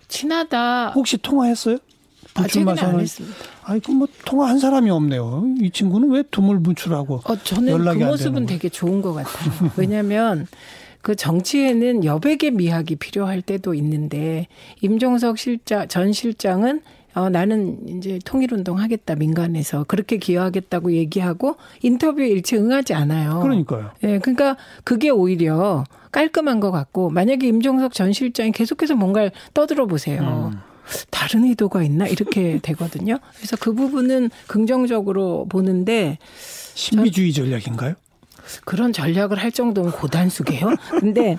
친하다. 0.08 0.90
혹시 0.90 1.16
통화했어요? 1.16 1.78
아, 2.44 2.76
선언. 2.76 3.00
했습니다. 3.00 3.36
아이 3.64 3.80
그뭐 3.80 4.06
통화한 4.24 4.58
사람이 4.58 4.90
없네요. 4.90 5.44
이 5.60 5.70
친구는 5.70 6.10
왜 6.10 6.22
두물분출하고 6.30 7.22
어, 7.24 7.36
저는 7.36 7.66
그 7.66 7.70
연락이 7.70 8.02
안 8.02 8.10
모습은 8.10 8.46
되게 8.46 8.68
좋은 8.68 9.02
것 9.02 9.14
같아요. 9.14 9.70
왜냐하면 9.76 10.46
그 11.02 11.16
정치에는 11.16 12.04
여백의 12.04 12.50
미학이 12.52 12.96
필요할 12.96 13.42
때도 13.42 13.74
있는데 13.74 14.48
임종석 14.82 15.38
실장 15.38 15.88
전 15.88 16.12
실장은 16.12 16.80
어, 17.14 17.28
나는 17.28 17.78
이제 17.88 18.18
통일운동 18.24 18.78
하겠다 18.78 19.16
민간에서 19.16 19.84
그렇게 19.84 20.16
기여하겠다고 20.18 20.92
얘기하고 20.92 21.56
인터뷰 21.82 22.22
일체 22.22 22.56
응하지 22.56 22.94
않아요. 22.94 23.40
그러니까요. 23.40 23.90
예, 24.04 24.18
그러니까 24.18 24.56
그게 24.84 25.10
오히려 25.10 25.84
깔끔한 26.12 26.60
것 26.60 26.70
같고 26.70 27.10
만약에 27.10 27.46
임종석 27.48 27.94
전 27.94 28.12
실장이 28.12 28.52
계속해서 28.52 28.94
뭔가를 28.94 29.32
떠들어 29.54 29.86
보세요. 29.86 30.50
음. 30.52 30.69
다른 31.10 31.44
의도가 31.44 31.82
있나 31.82 32.06
이렇게 32.06 32.58
되거든요. 32.62 33.18
그래서 33.36 33.56
그 33.56 33.72
부분은 33.72 34.30
긍정적으로 34.46 35.46
보는데 35.48 36.18
신비주의 36.74 37.32
전략인가요? 37.32 37.94
그런 38.64 38.92
전략을 38.92 39.38
할 39.38 39.52
정도면 39.52 39.92
고단수게요. 39.92 40.74
근데 40.98 41.36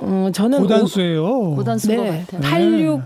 어 0.00 0.30
저는 0.32 0.60
고단수예요. 0.60 1.54
고단수인 1.54 1.96
것 1.96 2.02
네, 2.04 2.24
같아요. 2.30 2.40
86 2.40 3.02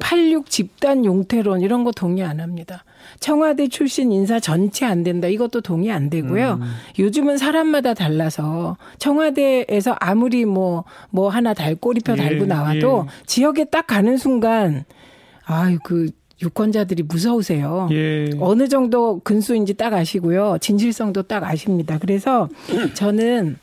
86 0.00 0.50
집단 0.50 1.04
용태론 1.04 1.60
이런 1.60 1.84
거 1.84 1.92
동의 1.92 2.24
안 2.24 2.40
합니다. 2.40 2.84
청와대 3.20 3.68
출신 3.68 4.10
인사 4.12 4.40
전체 4.40 4.84
안 4.84 5.02
된다. 5.02 5.28
이것도 5.28 5.60
동의 5.60 5.92
안 5.92 6.10
되고요. 6.10 6.58
음. 6.60 6.74
요즘은 6.98 7.38
사람마다 7.38 7.94
달라서 7.94 8.76
청와대에서 8.98 9.96
아무리 10.00 10.44
뭐, 10.44 10.84
뭐 11.10 11.28
하나 11.28 11.54
달, 11.54 11.76
꼬리표 11.76 12.14
예, 12.14 12.16
달고 12.16 12.46
나와도 12.46 13.06
예. 13.06 13.26
지역에 13.26 13.64
딱 13.64 13.86
가는 13.86 14.16
순간, 14.16 14.84
아유, 15.44 15.78
그 15.84 16.10
유권자들이 16.42 17.04
무서우세요. 17.04 17.88
예. 17.92 18.30
어느 18.40 18.68
정도 18.68 19.20
근수인지 19.20 19.74
딱 19.74 19.92
아시고요. 19.92 20.58
진실성도 20.60 21.22
딱 21.22 21.44
아십니다. 21.44 21.98
그래서 21.98 22.48
저는 22.94 23.56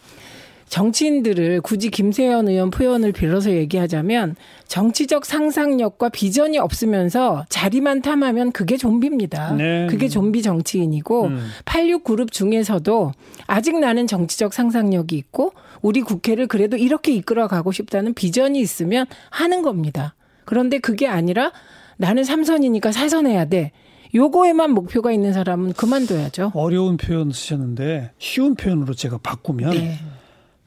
정치인들을 0.72 1.60
굳이 1.62 1.90
김세현 1.90 2.48
의원 2.48 2.72
표현을 2.72 3.12
빌어서 3.12 3.52
얘기하자면 3.52 4.38
정치적 4.70 5.26
상상력과 5.26 6.08
비전이 6.08 6.60
없으면서 6.60 7.46
자리만 7.50 8.02
탐하면 8.02 8.54
그게 8.54 8.78
좀비입니다. 8.78 9.52
네. 9.56 9.88
그게 9.90 10.08
좀비 10.08 10.42
정치인이고 10.42 11.26
음. 11.26 11.46
86 11.66 12.06
그룹 12.06 12.32
중에서도 12.32 13.12
아직 13.48 13.78
나는 13.80 14.08
정치적 14.08 14.54
상상력이 14.54 15.18
있고 15.18 15.52
우리 15.82 16.00
국회를 16.02 16.48
그래도 16.48 16.78
이렇게 16.78 17.14
이끌어 17.14 17.50
가고 17.50 17.74
싶다는 17.74 18.14
비전이 18.14 18.58
있으면 18.58 19.08
하는 19.30 19.64
겁니다. 19.64 20.16
그런데 20.52 20.80
그게 20.80 21.08
아니라 21.08 21.54
나는 21.96 22.26
삼선이니까 22.26 22.92
사선해야 22.92 23.46
돼. 23.46 23.72
요거에만 24.14 24.72
목표가 24.72 25.14
있는 25.14 25.32
사람은 25.32 25.72
그만둬야죠. 25.72 26.52
어려운 26.56 26.98
표현 26.98 27.32
쓰셨는데 27.32 28.12
쉬운 28.18 28.56
표현으로 28.56 28.94
제가 28.94 29.18
바꾸면 29.20 29.72
네. 29.72 29.98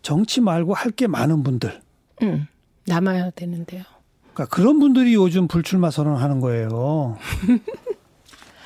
정치 0.00 0.40
말고 0.40 0.72
할 0.72 0.90
게 0.92 1.06
많은 1.06 1.42
분들. 1.42 1.82
음, 2.22 2.46
남아야 2.86 3.28
되는데요. 3.32 3.82
그러니까 4.32 4.56
그런 4.56 4.78
분들이 4.78 5.12
요즘 5.12 5.48
불출마 5.48 5.90
선언하는 5.90 6.40
거예요. 6.40 7.18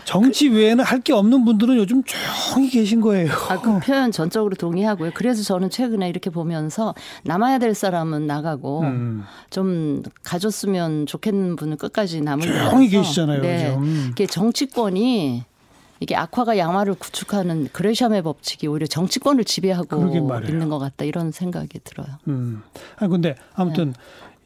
정치 0.08 0.48
외에는 0.48 0.82
할 0.84 0.98
게 1.02 1.12
없는 1.12 1.44
분들은 1.44 1.76
요즘 1.76 2.02
조용히 2.02 2.70
계신 2.70 3.00
거예요. 3.02 3.30
아, 3.50 3.60
그 3.60 3.78
표현 3.78 4.10
전적으로 4.10 4.54
동의하고요. 4.56 5.10
그래서 5.14 5.42
저는 5.42 5.68
최근에 5.70 6.08
이렇게 6.08 6.30
보면서 6.30 6.94
남아야 7.24 7.58
될 7.58 7.74
사람은 7.74 8.26
나가고 8.26 8.80
음. 8.80 9.22
좀 9.50 10.02
가졌으면 10.22 11.04
좋겠는 11.06 11.56
분은 11.56 11.76
끝까지 11.76 12.22
남을 12.22 12.42
조용히. 12.46 12.88
계시잖아요, 12.88 13.42
네. 13.42 13.68
요즘. 13.76 14.08
이게 14.12 14.26
정치권이 14.26 15.44
이게 16.00 16.16
악화가 16.16 16.56
양화를 16.56 16.94
구축하는 16.94 17.68
그레샴의 17.72 18.22
법칙이 18.22 18.66
오히려 18.66 18.86
정치권을 18.86 19.44
지배하고. 19.44 20.16
있는 20.48 20.68
것 20.70 20.78
같다 20.78 21.04
이런 21.04 21.30
생각이 21.32 21.80
들어요. 21.84 22.08
음. 22.28 22.62
아니 22.96 23.10
근데 23.10 23.34
아무튼 23.54 23.92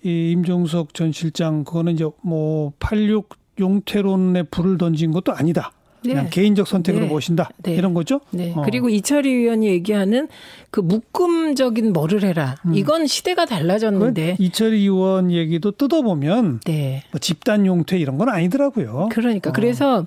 네. 0.03 0.11
이 0.11 0.33
임종석 0.33 0.93
전 0.95 1.13
실장 1.13 1.63
그거는 1.65 1.93
이제 1.95 2.05
뭐 2.23 2.73
86 2.81 3.42
용태론에 3.59 4.45
불을 4.45 4.79
던진 4.79 5.13
것도 5.13 5.33
아니다. 5.33 5.73
그냥 6.03 6.25
네. 6.25 6.31
개인적 6.31 6.67
선택으로 6.67 7.05
네. 7.05 7.09
보신다. 7.11 7.49
네. 7.63 7.75
이런 7.77 7.95
거죠? 7.95 8.21
네. 8.33 8.53
어. 8.57 8.63
그리고 8.65 8.89
이철희 8.89 9.31
의원이 9.31 9.69
얘기하는 9.69 10.27
그 10.73 10.81
묶음적인 10.81 11.93
뭐를 11.93 12.25
해라. 12.25 12.57
이건 12.75 13.07
시대가 13.07 13.45
그 13.45 13.51
달라졌는데. 13.51 14.37
이철희 14.41 14.81
의원 14.81 15.31
얘기도 15.31 15.71
뜯어보면 15.71 16.61
네. 16.65 17.05
뭐 17.13 17.21
집단 17.21 17.67
용퇴 17.67 17.99
이런 17.99 18.19
건 18.19 18.31
아니더라고요. 18.31 19.11
그러니까 19.13 19.51
어. 19.51 19.53
그래서 19.53 20.07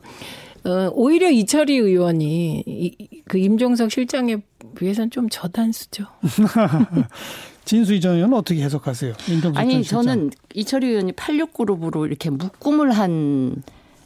어, 0.65 0.89
오히려 0.93 1.29
이철희 1.29 1.77
의원이 1.77 2.63
이, 2.65 2.91
이- 2.99 3.21
그 3.29 3.37
임종석 3.37 3.89
실장에 3.89 4.37
비해서는 4.77 5.11
좀 5.11 5.29
저단수죠. 5.29 6.07
진수희 7.65 8.00
전 8.00 8.15
의원은 8.15 8.38
어떻게 8.38 8.62
해석하세요? 8.63 9.13
아니. 9.55 9.84
저는 9.84 10.31
이철희 10.53 10.88
의원이 10.88 11.13
86그룹으로 11.13 12.05
이렇게 12.05 12.29
묶음을 12.29 12.91
한 12.91 13.63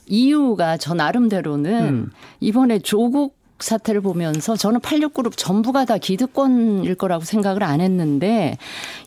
이유가 0.08 0.78
저 0.78 0.94
나름대로는 0.94 1.86
음. 1.88 2.12
이번에 2.39 2.80
조국 2.80 3.38
사태를 3.60 4.00
보면서 4.00 4.56
저는 4.56 4.80
86그룹 4.80 5.34
전부가 5.36 5.84
다 5.84 5.98
기득권일 5.98 6.96
거라고 6.96 7.25
생각을 7.25 7.63
안 7.63 7.82
했는데 7.82 8.58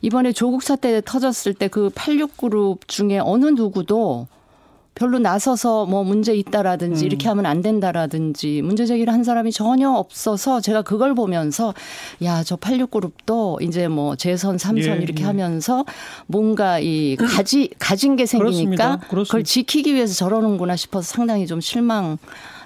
이번에 0.03 0.33
조국 0.33 0.63
사태 0.63 1.01
터졌을 1.01 1.55
때 1.55 1.69
그 1.69 1.89
86그룹 1.89 2.87
중에 2.87 3.19
어느 3.19 3.47
누구도 3.47 4.27
별로 4.95 5.19
나서서 5.19 5.87
뭐 5.87 6.05
문제 6.05 6.35
있다라든지 6.35 7.05
음. 7.05 7.07
이렇게 7.07 7.29
하면 7.29 7.47
안 7.47 7.63
된다라든지 7.63 8.61
문제 8.63 8.85
제기를 8.85 9.13
한 9.13 9.25
사람이 9.25 9.51
전혀 9.53 9.91
없어서 9.91 10.61
제가 10.61 10.83
그걸 10.83 11.15
보면서 11.15 11.73
야 12.23 12.43
저 12.45 12.57
86그룹도 12.57 13.63
이제 13.63 13.89
뭐 13.89 14.17
재선 14.17 14.59
삼선 14.59 14.99
예, 14.99 15.03
이렇게 15.03 15.23
예. 15.23 15.27
하면서 15.27 15.85
뭔가 16.27 16.79
이 16.81 17.17
가지 17.17 17.71
가진 17.79 18.17
게 18.17 18.25
그렇습니다. 18.25 18.51
생기니까 18.59 19.09
그렇습니다. 19.09 19.25
그걸 19.25 19.45
지키기 19.45 19.95
위해서 19.95 20.15
저러는구나 20.15 20.77
싶어서 20.77 21.15
상당히 21.15 21.47
좀 21.47 21.61
실망 21.61 22.19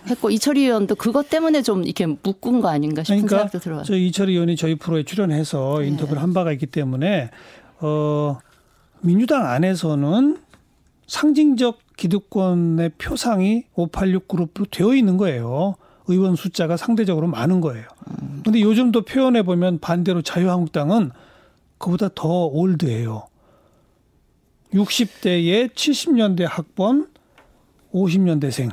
했고 0.09 0.30
이철희 0.30 0.62
의원도 0.62 0.95
그것 0.95 1.28
때문에 1.28 1.62
좀 1.62 1.85
이렇게 1.85 2.06
묶은 2.06 2.61
거 2.61 2.68
아닌가 2.68 3.02
싶은 3.02 3.16
그러니까 3.26 3.37
생각도 3.37 3.59
들어요. 3.59 3.83
저 3.83 3.97
이철희 3.97 4.33
의원이 4.33 4.56
저희 4.56 4.76
프로에 4.76 5.02
출연해서 5.04 5.78
네. 5.80 5.88
인터뷰를 5.88 6.23
한 6.23 6.33
바가 6.33 6.52
있기 6.52 6.66
때문에 6.66 7.30
어 7.80 8.38
민주당 9.00 9.47
안에서는 9.47 10.38
상징적 11.06 11.78
기득권의 11.97 12.91
표상이 12.99 13.65
586 13.75 14.29
그룹으로 14.29 14.67
되어 14.71 14.95
있는 14.95 15.17
거예요. 15.17 15.75
의원 16.09 16.37
숫자가 16.37 16.76
상대적으로 16.76 17.26
많은 17.26 17.61
거예요. 17.61 17.87
근데 18.45 18.61
요즘도 18.61 19.03
표현해 19.03 19.43
보면 19.43 19.81
반대로 19.81 20.23
자유한국당은 20.23 21.11
그보다 21.79 22.09
더 22.15 22.47
올드해요. 22.47 23.26
60대의 24.73 25.71
70년대 25.75 26.45
학번 26.49 27.09
50년대생 27.93 28.71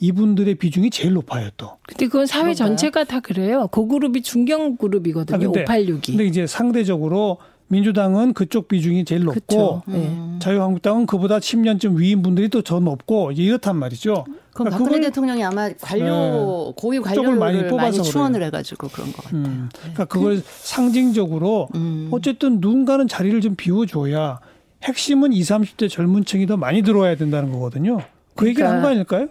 이분들의 0.00 0.56
비중이 0.56 0.90
제일 0.90 1.14
높아요 1.14 1.50
또. 1.56 1.76
근데 1.86 2.06
그건 2.06 2.26
사회 2.26 2.42
그런가요? 2.42 2.54
전체가 2.68 3.04
다 3.04 3.20
그래요. 3.20 3.68
고그룹이 3.68 4.22
중견 4.22 4.76
그룹이거든요. 4.76 5.36
아, 5.36 5.38
근데- 5.38 5.64
586이. 5.64 6.06
근데 6.06 6.24
이제 6.24 6.46
상대적으로 6.46 7.38
민주당은 7.68 8.34
그쪽 8.34 8.68
비중이 8.68 9.04
제일 9.04 9.24
높고. 9.24 9.82
네. 9.86 9.94
음. 9.96 10.38
자유한국당은 10.40 11.06
그보다 11.06 11.38
10년쯤 11.38 11.96
위인 11.98 12.22
분들이 12.22 12.48
또 12.48 12.60
더 12.62 12.80
높고 12.80 13.32
이렇단 13.32 13.76
말이죠. 13.76 14.24
그럼 14.24 14.70
그러니까 14.70 14.78
박근혜 14.78 15.00
대통령이 15.08 15.42
아마 15.44 15.68
관료 15.80 16.72
고위 16.76 16.96
쪽을 16.98 17.36
많이 17.36 17.58
관료를 17.58 17.62
많이, 17.62 17.68
뽑아서 17.70 18.02
충원을 18.02 18.42
해가지고 18.44 18.88
그런 18.88 19.12
것 19.12 19.24
같아요. 19.24 19.40
음, 19.42 19.68
그러니까 19.78 20.04
그걸 20.06 20.42
상징적으로 20.44 21.68
음. 21.74 22.08
어쨌든 22.12 22.58
누군가는 22.60 23.08
자리를 23.08 23.40
좀 23.40 23.54
비워줘야 23.56 24.40
핵심은 24.82 25.32
20, 25.32 25.56
30대 25.56 25.88
젊은 25.90 26.24
층이 26.24 26.46
더 26.46 26.56
많이 26.56 26.82
들어와야 26.82 27.16
된다는 27.16 27.50
거거든요. 27.52 28.00
그 28.34 28.46
얘기를 28.48 28.68
한 28.68 28.82
거 28.82 28.88
아닐까요? 28.88 29.28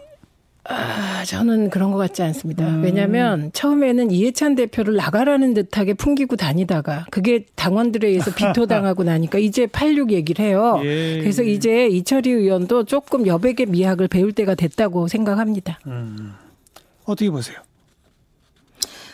아, 0.66 1.26
저는 1.26 1.70
그런 1.70 1.92
것 1.92 1.98
같지 1.98 2.22
않습니다. 2.24 2.66
음. 2.66 2.84
왜냐하면 2.84 3.52
처음에는 3.54 4.12
이해찬 4.12 4.56
대표를 4.56 4.96
나가라는 4.96 5.54
듯하게 5.54 5.94
풍기고 5.94 6.38
다니다가 6.38 7.06
그게 7.12 7.46
당원들에 7.56 8.08
의해서 8.08 8.32
비토당하고 8.36 9.04
나니까 9.04 9.40
이제 9.40 9.66
86 9.68 10.12
얘기를 10.12 10.46
해요. 10.46 10.80
예. 10.84 11.20
그래서 11.20 11.44
이제 11.44 11.88
이철희 11.88 12.30
의원도 12.32 12.86
조금 12.86 13.28
여백의 13.28 13.66
미학을 13.68 14.08
배울 14.08 14.32
때가 14.32 14.56
됐다고 14.56 15.10
생각합니다. 15.10 15.80
음. 15.88 16.34
어떻게 17.06 17.30
보세요? 17.30 17.58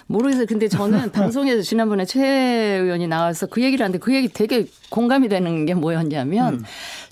모르겠어요. 0.09 0.45
근데 0.47 0.67
저는 0.67 1.11
방송에서 1.13 1.61
지난번에 1.61 2.05
최 2.05 2.19
의원이 2.81 3.07
나와서 3.07 3.45
그 3.45 3.61
얘기를 3.61 3.83
하는데 3.83 3.99
그 3.99 4.13
얘기 4.13 4.27
되게 4.27 4.65
공감이 4.89 5.29
되는 5.29 5.65
게 5.65 5.73
뭐였냐면 5.75 6.55
음. 6.55 6.63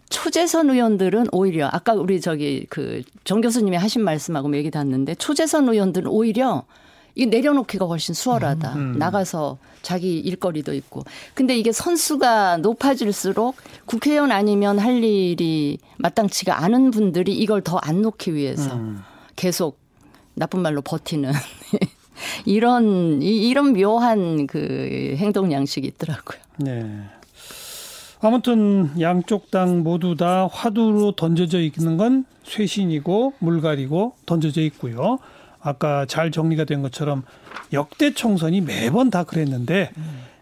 초재선 0.09 0.69
의원들은 0.69 1.27
오히려 1.31 1.67
아까 1.71 1.93
우리 1.93 2.21
저기 2.21 2.65
그 2.69 3.01
정 3.23 3.41
교수님이 3.41 3.75
하신 3.77 4.03
말씀하고 4.03 4.55
얘기 4.55 4.71
닿는데 4.71 5.15
초재선 5.15 5.67
의원들은 5.67 6.07
오히려 6.07 6.63
이 7.15 7.25
내려놓기가 7.25 7.85
훨씬 7.85 8.13
수월하다. 8.13 8.73
음. 8.75 8.95
나가서 8.99 9.57
자기 9.81 10.19
일거리도 10.19 10.73
있고. 10.75 11.03
근데 11.33 11.57
이게 11.57 11.71
선수가 11.71 12.57
높아질수록 12.57 13.55
국회의원 13.85 14.31
아니면 14.31 14.77
할 14.79 15.03
일이 15.03 15.77
마땅치가 15.97 16.63
않은 16.63 16.91
분들이 16.91 17.33
이걸 17.35 17.61
더 17.63 17.79
안 17.81 18.01
놓기 18.01 18.33
위해서 18.35 18.75
음. 18.75 18.99
계속 19.35 19.79
나쁜 20.35 20.61
말로 20.61 20.81
버티는 20.81 21.31
이런 22.45 23.21
이- 23.21 23.49
이런 23.49 23.73
묘한 23.73 24.47
그 24.47 25.15
행동 25.17 25.51
양식이 25.51 25.87
있더라고요. 25.87 26.39
네. 26.57 27.01
아무튼 28.19 28.89
양쪽 28.99 29.51
당 29.51 29.83
모두 29.83 30.15
다 30.15 30.47
화두로 30.47 31.11
던져져 31.13 31.59
있는 31.61 31.97
건 31.97 32.25
쇄신이고 32.43 33.33
물갈이고 33.39 34.15
던져져 34.25 34.61
있고요. 34.61 35.19
아까 35.61 36.05
잘 36.05 36.31
정리가 36.31 36.63
된 36.63 36.81
것처럼 36.81 37.23
역대 37.73 38.13
총선이 38.13 38.61
매번 38.61 39.09
다 39.09 39.23
그랬는데 39.23 39.91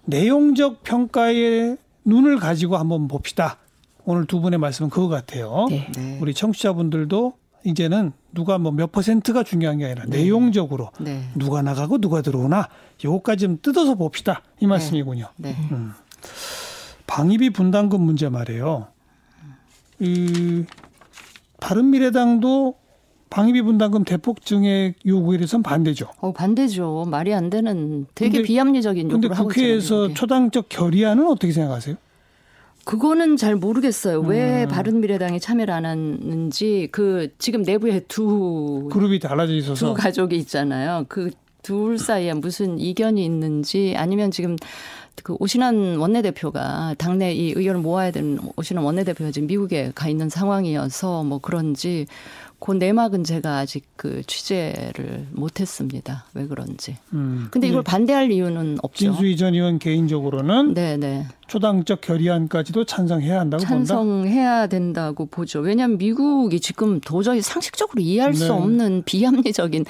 내용적 0.05 0.83
평가에 0.83 1.75
눈을 2.05 2.37
가지고 2.37 2.77
한번 2.77 3.07
봅시다. 3.07 3.57
오늘 4.05 4.25
두 4.25 4.39
분의 4.39 4.59
말씀은 4.59 4.89
그거 4.91 5.07
같아요. 5.07 5.65
네. 5.69 5.87
네. 5.97 6.19
우리 6.21 6.33
청취자분들도 6.33 7.33
이제는 7.63 8.11
누가 8.31 8.59
뭐 8.59 8.71
몇 8.71 8.91
퍼센트가 8.91 9.41
중요한 9.41 9.79
게 9.79 9.85
아니라 9.85 10.05
내용적으로 10.05 10.91
네. 10.99 11.23
누가 11.33 11.63
나가고 11.63 11.97
누가 11.97 12.21
들어오나 12.21 12.69
요거까지 13.03 13.45
좀 13.45 13.57
뜯어서 13.61 13.95
봅시다. 13.95 14.43
이 14.59 14.67
말씀이군요. 14.67 15.27
네. 15.37 15.55
방위비 17.07 17.51
분담금 17.51 18.01
문제 18.01 18.29
말이에요. 18.29 18.87
이 19.99 20.65
바른미래당도 21.59 22.75
방위비 23.29 23.61
분담금 23.63 24.03
대폭 24.03 24.45
증액 24.45 24.95
요구에 25.05 25.37
대해서는 25.37 25.63
반대죠. 25.63 26.07
어, 26.21 26.31
반대죠. 26.31 27.05
말이 27.09 27.33
안 27.33 27.49
되는 27.49 28.05
되게 28.15 28.37
근데- 28.39 28.43
비합리적인 28.47 29.11
요구를 29.11 29.35
하고 29.35 29.47
국회에서 29.49 29.95
있잖아요. 30.05 30.13
초당적 30.13 30.69
결의안은 30.69 31.27
어떻게 31.27 31.51
생각하세요? 31.51 31.95
그거는 32.85 33.35
잘 33.35 33.55
모르겠어요. 33.55 34.21
음. 34.21 34.27
왜 34.27 34.67
바른미래당이 34.67 35.39
참여를 35.39 35.73
안 35.73 35.85
하는지 35.85 36.87
그 36.91 37.29
지금 37.39 37.63
내부에 37.63 38.01
두 38.07 38.87
그룹이 38.91 39.19
달라져 39.19 39.53
있어서 39.55 39.87
두 39.87 39.93
가족이 39.93 40.35
있잖아요. 40.37 41.05
그 41.07 41.31
둘 41.65 41.97
사이에 41.97 42.31
무슨 42.35 42.77
이견이 42.77 43.25
있는지 43.25 43.95
아니면 43.97 44.29
지금 44.29 44.55
그 45.23 45.35
오신환 45.39 45.97
원내대표가 45.97 46.95
당내 46.97 47.33
이 47.33 47.53
의견을 47.55 47.81
모아야 47.81 48.11
되는 48.11 48.39
오신환 48.55 48.83
원내대표가 48.83 49.31
지금 49.31 49.47
미국에 49.47 49.91
가 49.95 50.07
있는 50.07 50.29
상황이어서 50.29 51.23
뭐 51.23 51.39
그런지 51.39 52.05
그 52.59 52.71
내막은 52.71 53.23
제가 53.23 53.57
아직 53.57 53.85
그 53.95 54.23
취재를 54.25 55.27
못했습니다. 55.31 56.25
왜 56.33 56.47
그런지. 56.47 56.97
음. 57.13 57.47
근데 57.51 57.67
이걸 57.67 57.83
반대할 57.83 58.31
이유는 58.31 58.77
없죠. 58.81 58.97
진수희 58.97 59.37
전 59.37 59.53
의원 59.53 59.77
개인적으로는 59.77 60.73
네네. 60.73 61.27
초당적 61.47 62.01
결의안까지도 62.01 62.85
찬성해야 62.85 63.39
한다고 63.39 63.63
본다. 63.63 63.75
찬성해야 63.75 64.67
된다고 64.67 65.27
보죠. 65.27 65.59
왜냐하면 65.59 65.97
미국이 65.97 66.59
지금 66.59 66.99
도저히 67.01 67.41
상식적으로 67.41 68.01
이해할 68.01 68.33
수 68.33 68.45
네. 68.45 68.49
없는 68.49 69.03
비합리적인 69.05 69.85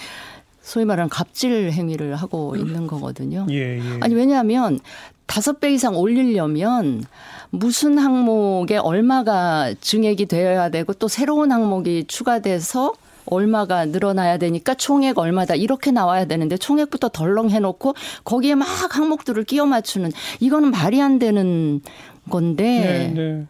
소위 0.66 0.84
말하는 0.84 1.10
갑질 1.10 1.72
행위를 1.72 2.16
하고 2.16 2.56
있는 2.56 2.88
거거든요. 2.88 3.46
예, 3.52 3.78
예. 3.78 4.00
아니 4.02 4.16
왜냐하면 4.16 4.80
다섯 5.28 5.60
배 5.60 5.72
이상 5.72 5.96
올리려면 5.96 7.04
무슨 7.52 8.00
항목에 8.00 8.78
얼마가 8.78 9.76
증액이 9.80 10.26
되어야 10.26 10.70
되고 10.70 10.94
또 10.94 11.08
새로운 11.08 11.52
항목이 11.52 12.06
추가돼서 12.08 12.94
얼마가 13.28 13.86
늘어나야 13.86 14.38
되니까 14.40 14.74
총액 14.74 15.20
얼마다 15.20 15.54
이렇게 15.54 15.92
나와야 15.92 16.26
되는데 16.26 16.58
총액부터 16.58 17.10
덜렁 17.10 17.52
해놓고 17.52 17.94
거기에 18.24 18.56
막 18.56 18.68
항목들을 18.68 19.44
끼워 19.44 19.68
맞추는 19.68 20.12
이거는 20.40 20.72
말이 20.72 21.00
안 21.00 21.20
되는 21.20 21.82
건데 22.30 23.14
네, 23.14 23.22
네. 23.22 23.46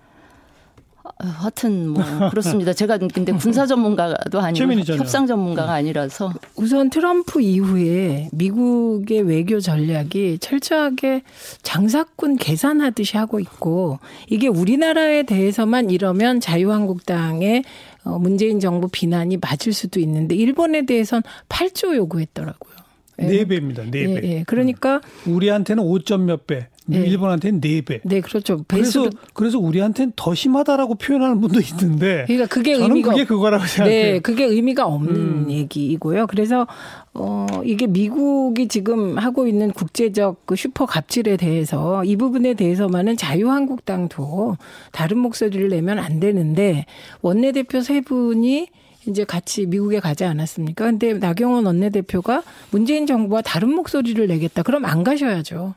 아, 1.18 1.28
하여튼 1.28 1.90
뭐 1.90 2.04
그렇습니다. 2.30 2.74
제가 2.74 2.98
근데 2.98 3.32
군사 3.32 3.66
전문가도 3.66 4.40
아니고 4.40 4.74
협상 4.98 5.28
전문가가 5.28 5.74
아니라서 5.74 6.34
우선 6.56 6.90
트럼프 6.90 7.42
이후에 7.42 8.30
미국의 8.32 9.22
외교 9.22 9.60
전략이 9.60 10.40
철저하게 10.40 11.24
장사꾼 11.62 12.38
계산하듯이 12.38 13.18
하고 13.18 13.40
있고 13.40 14.00
이게 14.30 14.48
우리나라에 14.48 15.24
대해서만 15.24 15.90
이러면 15.90 16.40
자유한국당의 16.40 17.64
어, 18.04 18.20
문재인 18.20 18.60
정부 18.60 18.88
비난이 18.88 19.38
맞을 19.38 19.74
수도 19.74 20.00
있는데 20.00 20.36
일본에 20.36 20.86
대해선 20.86 21.24
8조 21.50 21.96
요구했더라고요. 21.96 22.76
예. 23.22 23.26
네 23.26 23.46
배입니다. 23.46 23.84
네 23.84 24.02
예, 24.02 24.22
배. 24.22 24.28
예. 24.30 24.44
그러니까 24.46 25.02
우리한테는 25.26 25.84
5점 25.84 26.22
몇 26.22 26.46
배, 26.48 26.68
예. 26.94 26.98
일본한테는 26.98 27.62
네 27.62 27.82
배. 27.82 28.00
네 28.04 28.22
그렇죠. 28.22 28.64
그래서 28.68 29.02
배수로 29.04 29.10
그래서 29.34 29.60
우리한테는 29.60 30.14
더 30.16 30.36
심하다라고 30.36 30.96
표현하는 30.96 31.42
분도 31.42 31.60
있는데 31.60 32.26
그러니까 32.28 32.48
그게 32.48 32.74
의미가 32.74 33.12
그게 33.12 33.26
그거라고 33.26 33.66
생각해요. 33.66 34.14
네, 34.14 34.20
그게 34.20 34.44
의미가 34.46 34.86
없는 34.86 35.16
음. 35.16 35.48
얘기이고요. 35.50 36.28
그래서 36.28 36.68
어 37.14 37.48
이게 37.64 37.88
미국이 37.88 38.68
지금 38.68 39.18
하고 39.18 39.48
있는 39.48 39.72
국제적 39.72 40.46
그 40.46 40.56
슈퍼 40.56 40.86
갑질에 40.86 41.38
대해서 41.38 42.04
이 42.04 42.16
부분에 42.16 42.54
대해서만은 42.54 43.18
자유한국당도 43.18 44.58
다른 44.92 45.18
목소리를 45.18 45.70
내면 45.70 45.98
안 45.98 46.20
되는데 46.20 46.86
원내대표 47.22 47.82
세 47.82 48.02
분이 48.02 48.68
이제 49.08 49.24
같이 49.24 49.66
미국에 49.66 50.00
가지 50.00 50.24
않았습니까? 50.26 50.86
근데 50.86 51.14
나경원 51.14 51.66
원내대표가 51.66 52.44
문재인 52.72 53.06
정부와 53.06 53.42
다른 53.42 53.74
목소리를 53.74 54.26
내겠다. 54.28 54.64
그럼 54.64 54.86
안 54.86 55.04
가셔야죠. 55.04 55.76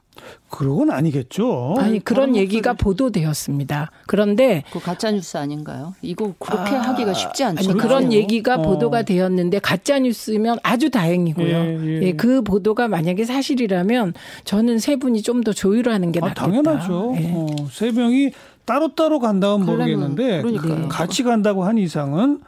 그건 0.50 0.90
아니겠죠. 0.90 1.76
아니 1.78 2.00
그런 2.00 2.34
얘기가 2.34 2.72
목소리. 2.72 2.84
보도되었습니다. 2.84 3.90
그런데 4.06 4.64
그 4.72 4.80
가짜 4.80 5.12
뉴스 5.12 5.36
아닌가요? 5.36 5.94
이거 6.02 6.34
그렇게 6.40 6.74
아, 6.74 6.80
하기가 6.80 7.14
쉽지 7.14 7.44
않죠. 7.44 7.70
아니, 7.70 7.78
그런 7.78 8.12
얘기가 8.12 8.56
어. 8.56 8.62
보도가 8.62 9.02
되었는데 9.02 9.60
가짜 9.60 9.98
뉴스면 10.00 10.58
아주 10.64 10.90
다행이고요. 10.90 11.46
예, 11.46 11.78
예. 11.86 12.02
예, 12.02 12.12
그 12.14 12.42
보도가 12.42 12.88
만약에 12.88 13.24
사실이라면 13.24 14.14
저는 14.44 14.78
세 14.80 14.96
분이 14.96 15.22
좀 15.22 15.38
더 15.44 15.52
조율하는 15.52 16.10
게 16.10 16.18
아, 16.20 16.26
낫겠다. 16.28 16.46
당연하죠. 16.46 17.14
예. 17.18 17.30
어, 17.32 17.46
세 17.70 17.92
명이 17.92 18.32
따로따로 18.64 19.20
간다면 19.20 19.64
모르겠는데 19.64 20.42
그러니까요. 20.42 20.88
같이 20.88 21.22
간다고 21.22 21.62
한 21.64 21.78
이상은 21.78 22.40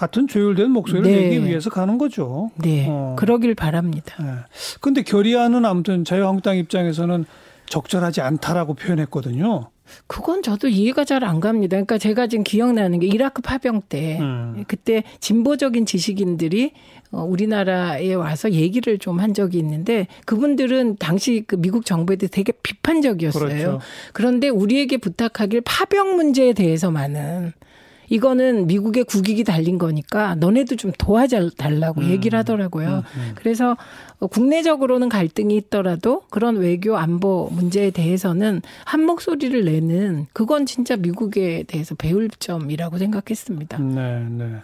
같은 0.00 0.26
조율된 0.26 0.70
목소리를 0.70 1.10
네. 1.12 1.28
내기 1.28 1.44
위해서 1.44 1.68
가는 1.68 1.98
거죠. 1.98 2.50
네, 2.56 2.86
어. 2.88 3.16
그러길 3.18 3.54
바랍니다. 3.54 4.14
예. 4.22 4.26
근데 4.80 5.02
결의안은 5.02 5.66
아무튼 5.66 6.06
자유한국당 6.06 6.56
입장에서는 6.56 7.26
적절하지 7.66 8.22
않다라고 8.22 8.72
표현했거든요. 8.72 9.68
그건 10.06 10.42
저도 10.42 10.68
이해가 10.68 11.04
잘 11.04 11.22
안 11.22 11.38
갑니다. 11.40 11.74
그러니까 11.76 11.98
제가 11.98 12.28
지금 12.28 12.44
기억나는 12.44 12.98
게 13.00 13.08
이라크 13.08 13.42
파병 13.42 13.82
때 13.90 14.18
음. 14.20 14.64
그때 14.66 15.02
진보적인 15.20 15.84
지식인들이 15.84 16.72
어, 17.12 17.22
우리나라에 17.22 18.14
와서 18.14 18.52
얘기를 18.52 18.96
좀 18.98 19.20
한 19.20 19.34
적이 19.34 19.58
있는데 19.58 20.06
그분들은 20.24 20.96
당시 20.96 21.44
그 21.46 21.56
미국 21.56 21.84
정부에 21.84 22.16
대해 22.16 22.30
되게 22.32 22.52
비판적이었어요. 22.52 23.48
그렇죠. 23.48 23.80
그런데 24.14 24.48
우리에게 24.48 24.96
부탁하길 24.96 25.60
파병 25.60 26.16
문제에 26.16 26.54
대해서만은 26.54 27.52
이거는 28.10 28.66
미국의 28.66 29.04
국익이 29.04 29.44
달린 29.44 29.78
거니까 29.78 30.34
너네도 30.34 30.76
좀 30.76 30.92
도와달라고 30.98 32.02
음. 32.02 32.10
얘기를 32.10 32.38
하더라고요. 32.38 33.04
그래서 33.36 33.76
어, 34.18 34.26
국내적으로는 34.26 35.08
갈등이 35.08 35.56
있더라도 35.56 36.22
그런 36.28 36.56
외교 36.56 36.98
안보 36.98 37.48
문제에 37.52 37.90
대해서는 37.90 38.60
한 38.84 39.04
목소리를 39.04 39.64
내는 39.64 40.26
그건 40.32 40.66
진짜 40.66 40.96
미국에 40.96 41.62
대해서 41.62 41.94
배울 41.94 42.28
점이라고 42.28 42.98
생각했습니다. 42.98 43.78
네, 43.78 44.26
네. 44.28 44.56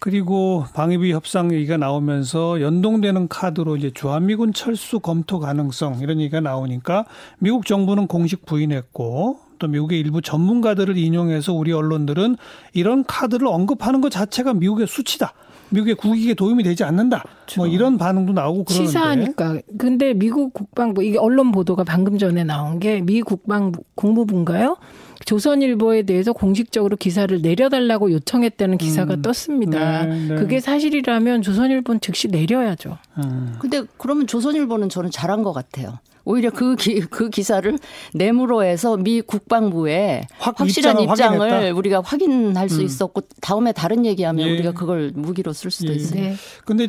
그리고 0.00 0.64
방위비 0.74 1.12
협상 1.12 1.52
얘기가 1.52 1.76
나오면서 1.76 2.60
연동되는 2.60 3.28
카드로 3.28 3.76
이제 3.76 3.92
주한미군 3.94 4.52
철수 4.52 4.98
검토 4.98 5.38
가능성 5.38 6.00
이런 6.00 6.18
얘기가 6.18 6.40
나오니까 6.40 7.04
미국 7.38 7.66
정부는 7.66 8.08
공식 8.08 8.44
부인했고 8.44 9.38
또 9.62 9.68
미국의 9.68 10.00
일부 10.00 10.20
전문가들을 10.20 10.96
인용해서 10.98 11.52
우리 11.52 11.72
언론들은 11.72 12.36
이런 12.72 13.04
카드를 13.04 13.46
언급하는 13.46 14.00
것 14.00 14.10
자체가 14.10 14.54
미국의 14.54 14.88
수치다. 14.88 15.32
미국의 15.70 15.94
국익에 15.94 16.34
도움이 16.34 16.64
되지 16.64 16.82
않는다. 16.82 17.22
뭐 17.56 17.68
이런 17.68 17.96
반응도 17.96 18.32
나오고 18.32 18.64
그러는데. 18.64 18.88
시사하니까. 18.88 19.58
근데 19.78 20.14
미국 20.14 20.52
국방부 20.52 21.04
이게 21.04 21.16
언론 21.16 21.52
보도가 21.52 21.84
방금 21.84 22.18
전에 22.18 22.42
나온 22.44 22.80
게 22.80 23.00
미 23.00 23.22
국방부 23.22 23.84
국무부인가요? 23.94 24.76
조선일보에 25.24 26.02
대해서 26.02 26.32
공식적으로 26.32 26.96
기사를 26.96 27.40
내려달라고 27.40 28.10
요청했다는 28.10 28.78
기사가 28.78 29.14
음. 29.14 29.22
떴습니다. 29.22 30.04
네, 30.06 30.26
네. 30.28 30.34
그게 30.34 30.58
사실이라면 30.58 31.42
조선일보는 31.42 32.00
즉시 32.00 32.26
내려야죠. 32.26 32.98
음. 33.18 33.54
근데 33.60 33.82
그러면 33.96 34.26
조선일보는 34.26 34.88
저는 34.88 35.12
잘한 35.12 35.44
것 35.44 35.52
같아요. 35.52 36.00
오히려 36.24 36.50
그, 36.50 36.76
기, 36.76 37.00
그 37.00 37.30
기사를 37.30 37.78
내무로 38.14 38.62
해서 38.64 38.96
미 38.96 39.20
국방부에 39.20 40.22
확 40.38 40.60
확실한 40.60 41.00
입장을 41.00 41.34
입장을? 41.36 41.72
우리가 41.72 42.00
확인할 42.00 42.68
수 42.68 42.80
음. 42.80 42.86
있었고 42.86 43.22
다음에 43.40 43.72
다른 43.72 44.06
얘기하면 44.06 44.46
예. 44.46 44.52
우리가 44.52 44.72
그걸 44.72 45.12
무기로 45.14 45.52
쓸 45.52 45.70
수도 45.70 45.92
예. 45.92 45.96
있어요. 45.96 46.22
네. 46.22 46.34
근데 46.64 46.88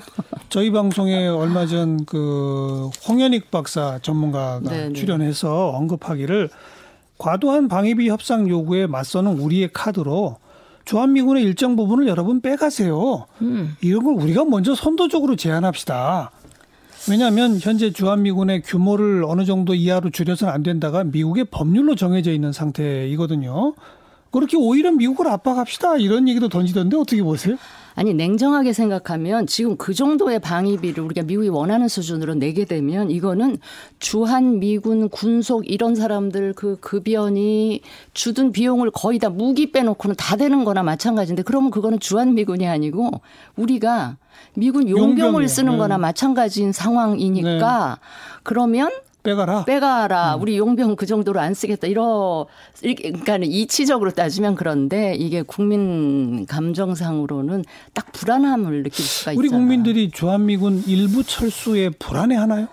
저희 0.50 0.72
방송에 0.72 1.28
얼마 1.28 1.66
전 1.66 2.04
그 2.06 2.90
홍현익 3.08 3.52
박사 3.52 4.00
전문가가 4.02 4.60
네, 4.62 4.88
네. 4.90 4.94
출연해서 4.94 5.70
언급하기를 5.70 6.50
과도한 7.18 7.68
방위비 7.68 8.10
협상 8.10 8.48
요구에 8.48 8.88
맞서는 8.88 9.40
우리의 9.40 9.70
카드로 9.74 10.38
주한미군의 10.86 11.44
일정 11.44 11.76
부분을 11.76 12.08
여러분 12.08 12.42
빼가세요. 12.42 13.26
음. 13.42 13.76
이런 13.82 14.04
걸 14.04 14.16
우리가 14.16 14.44
먼저 14.46 14.76
선도적으로 14.76 15.36
제안합시다. 15.36 16.32
왜냐하면 17.10 17.60
현재 17.60 17.92
주한미군의 17.92 18.62
규모를 18.62 19.24
어느 19.26 19.44
정도 19.44 19.74
이하로 19.74 20.10
줄여서는 20.10 20.54
안 20.54 20.64
된다가 20.64 21.04
미국의 21.04 21.46
법률로 21.46 21.96
정해져 21.96 22.32
있는 22.32 22.54
상태이거든요. 22.54 23.74
그렇게 24.32 24.58
오히려 24.58 24.92
미국을 24.92 25.28
압박합시다 25.28 25.98
이런 25.98 26.28
얘기도 26.28 26.48
던지던데 26.50 26.98
어떻게 26.98 27.22
보세요? 27.22 27.58
아니 27.96 28.14
냉정하게 28.14 28.74
생각하면 28.74 29.48
지금 29.48 29.78
그 29.78 29.94
정도의 29.94 30.40
방위비를 30.40 31.04
우리가 31.04 31.24
미국이 31.24 31.50
원하는 31.50 31.88
수준으로 31.88 32.36
내게 32.36 32.66
되면 32.66 33.12
이거는 33.12 33.58
주한 34.00 34.60
미군 34.60 35.10
군속 35.10 35.70
이런 35.70 35.96
사람들 35.96 36.54
그 36.54 36.78
급여니 36.80 37.82
주둔 38.14 38.52
비용을 38.52 38.92
거의 38.92 39.20
다 39.20 39.30
무기 39.30 39.72
빼놓고는 39.72 40.16
다 40.16 40.36
되는 40.36 40.64
거나 40.64 40.84
마찬가지인데 40.84 41.44
그러면 41.44 41.72
그거는 41.72 42.00
주한 42.00 42.34
미군이 42.34 42.68
아니고 42.68 43.22
우리가 43.56 44.18
미군 44.56 44.90
용병을 44.90 45.18
용병이에요. 45.18 45.48
쓰는 45.48 45.74
네. 45.74 45.78
거나 45.78 45.98
마찬가지인 45.98 46.72
상황이니까 46.72 48.00
그러면 48.44 48.92
빼가라. 49.24 49.66
빼가라. 49.66 50.36
우리 50.36 50.58
용병 50.58 50.96
그 50.96 51.06
정도로 51.06 51.40
안 51.40 51.54
쓰겠다. 51.54 51.88
이러, 51.88 52.46
이렇게, 52.82 53.12
그러니까 53.12 53.38
이치적으로 53.42 54.12
따지면 54.12 54.56
그런데 54.56 55.16
이게 55.16 55.42
국민 55.42 56.46
감정상으로는 56.46 57.64
딱 57.94 58.12
불안함을 58.12 58.84
느낄 58.84 59.06
수가 59.06 59.32
있잖아요. 59.32 59.40
우리 59.40 59.50
국민들이 59.50 60.12
주한미군 60.12 60.84
일부 60.88 61.24
철수에 61.24 61.90
불안해 61.90 62.36
하나요? 62.36 62.68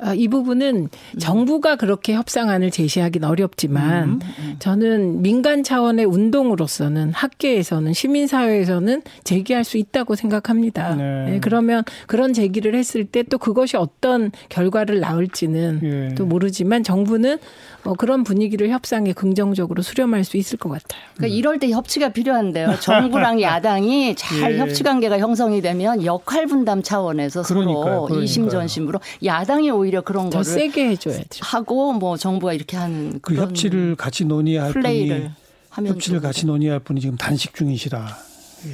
아, 0.00 0.14
이 0.14 0.28
부분은 0.28 0.88
정부가 1.18 1.76
그렇게 1.76 2.14
협상안을 2.14 2.70
제시하긴 2.70 3.24
어렵지만 3.24 4.20
저는 4.58 5.22
민간 5.22 5.62
차원의 5.62 6.04
운동으로서는 6.06 7.12
학계에서는 7.12 7.92
시민사회에서는 7.92 9.02
제기할 9.24 9.64
수 9.64 9.76
있다고 9.78 10.14
생각합니다. 10.14 10.94
네. 10.94 11.30
네, 11.30 11.40
그러면 11.40 11.84
그런 12.06 12.32
제기를 12.32 12.74
했을 12.74 13.04
때 13.04 13.18
또 13.30 13.38
그것이 13.38 13.76
어떤 13.76 14.30
결과를 14.48 15.00
낳을지는 15.00 15.80
예. 15.82 16.14
또 16.14 16.24
모르지만 16.26 16.82
정부는 16.82 17.38
어, 17.84 17.94
그런 17.94 18.24
분위기를 18.24 18.70
협상에 18.70 19.12
긍정적으로 19.12 19.82
수렴할 19.82 20.24
수 20.24 20.36
있을 20.36 20.58
것 20.58 20.68
같아요. 20.68 21.00
그러니까 21.14 21.36
이럴 21.36 21.58
때 21.58 21.70
협치가 21.70 22.10
필요한데요. 22.10 22.76
정부랑 22.80 23.40
야당이 23.42 24.14
잘 24.16 24.54
예. 24.54 24.58
협치 24.58 24.82
관계가 24.82 25.18
형성이 25.18 25.60
되면 25.62 26.04
역할 26.04 26.46
분담 26.46 26.82
차원에서 26.82 27.42
그러니까요, 27.42 27.82
서로 27.84 28.02
그러니까요. 28.04 28.24
이심전심으로 28.24 29.00
야당이 29.24 29.70
오히려 29.70 29.87
그런 30.02 30.30
더 30.30 30.38
거를 30.38 30.44
세게 30.44 30.88
해줘야 30.90 31.18
죠. 31.30 31.40
하고 31.42 31.92
뭐 31.92 32.16
정부가 32.16 32.52
이렇게 32.52 32.76
하는 32.76 33.18
그 33.22 33.34
협치를 33.34 33.96
같이 33.96 34.24
논의할 34.24 34.72
분이 34.72 34.82
플레이를 34.82 35.30
하면 35.70 35.92
협치를 35.92 36.18
좀 36.18 36.22
같이 36.22 36.46
논의할 36.46 36.80
분이 36.80 37.00
지금 37.00 37.16
단식 37.16 37.54
중이시라 37.54 38.16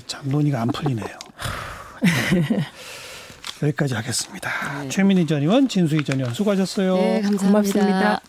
참 0.07 0.29
논의가 0.29 0.63
안 0.63 0.69
풀리네요. 0.69 1.07
네. 2.35 2.67
여기까지 3.63 3.95
하겠습니다. 3.95 4.51
최민희 4.89 5.27
전 5.27 5.43
의원, 5.43 5.69
진수희 5.69 6.05
전 6.05 6.19
의원 6.19 6.35
수고하셨어요. 6.35 6.97
네, 6.97 7.21
감사합니다. 7.23 7.47
고맙습니다. 7.49 8.21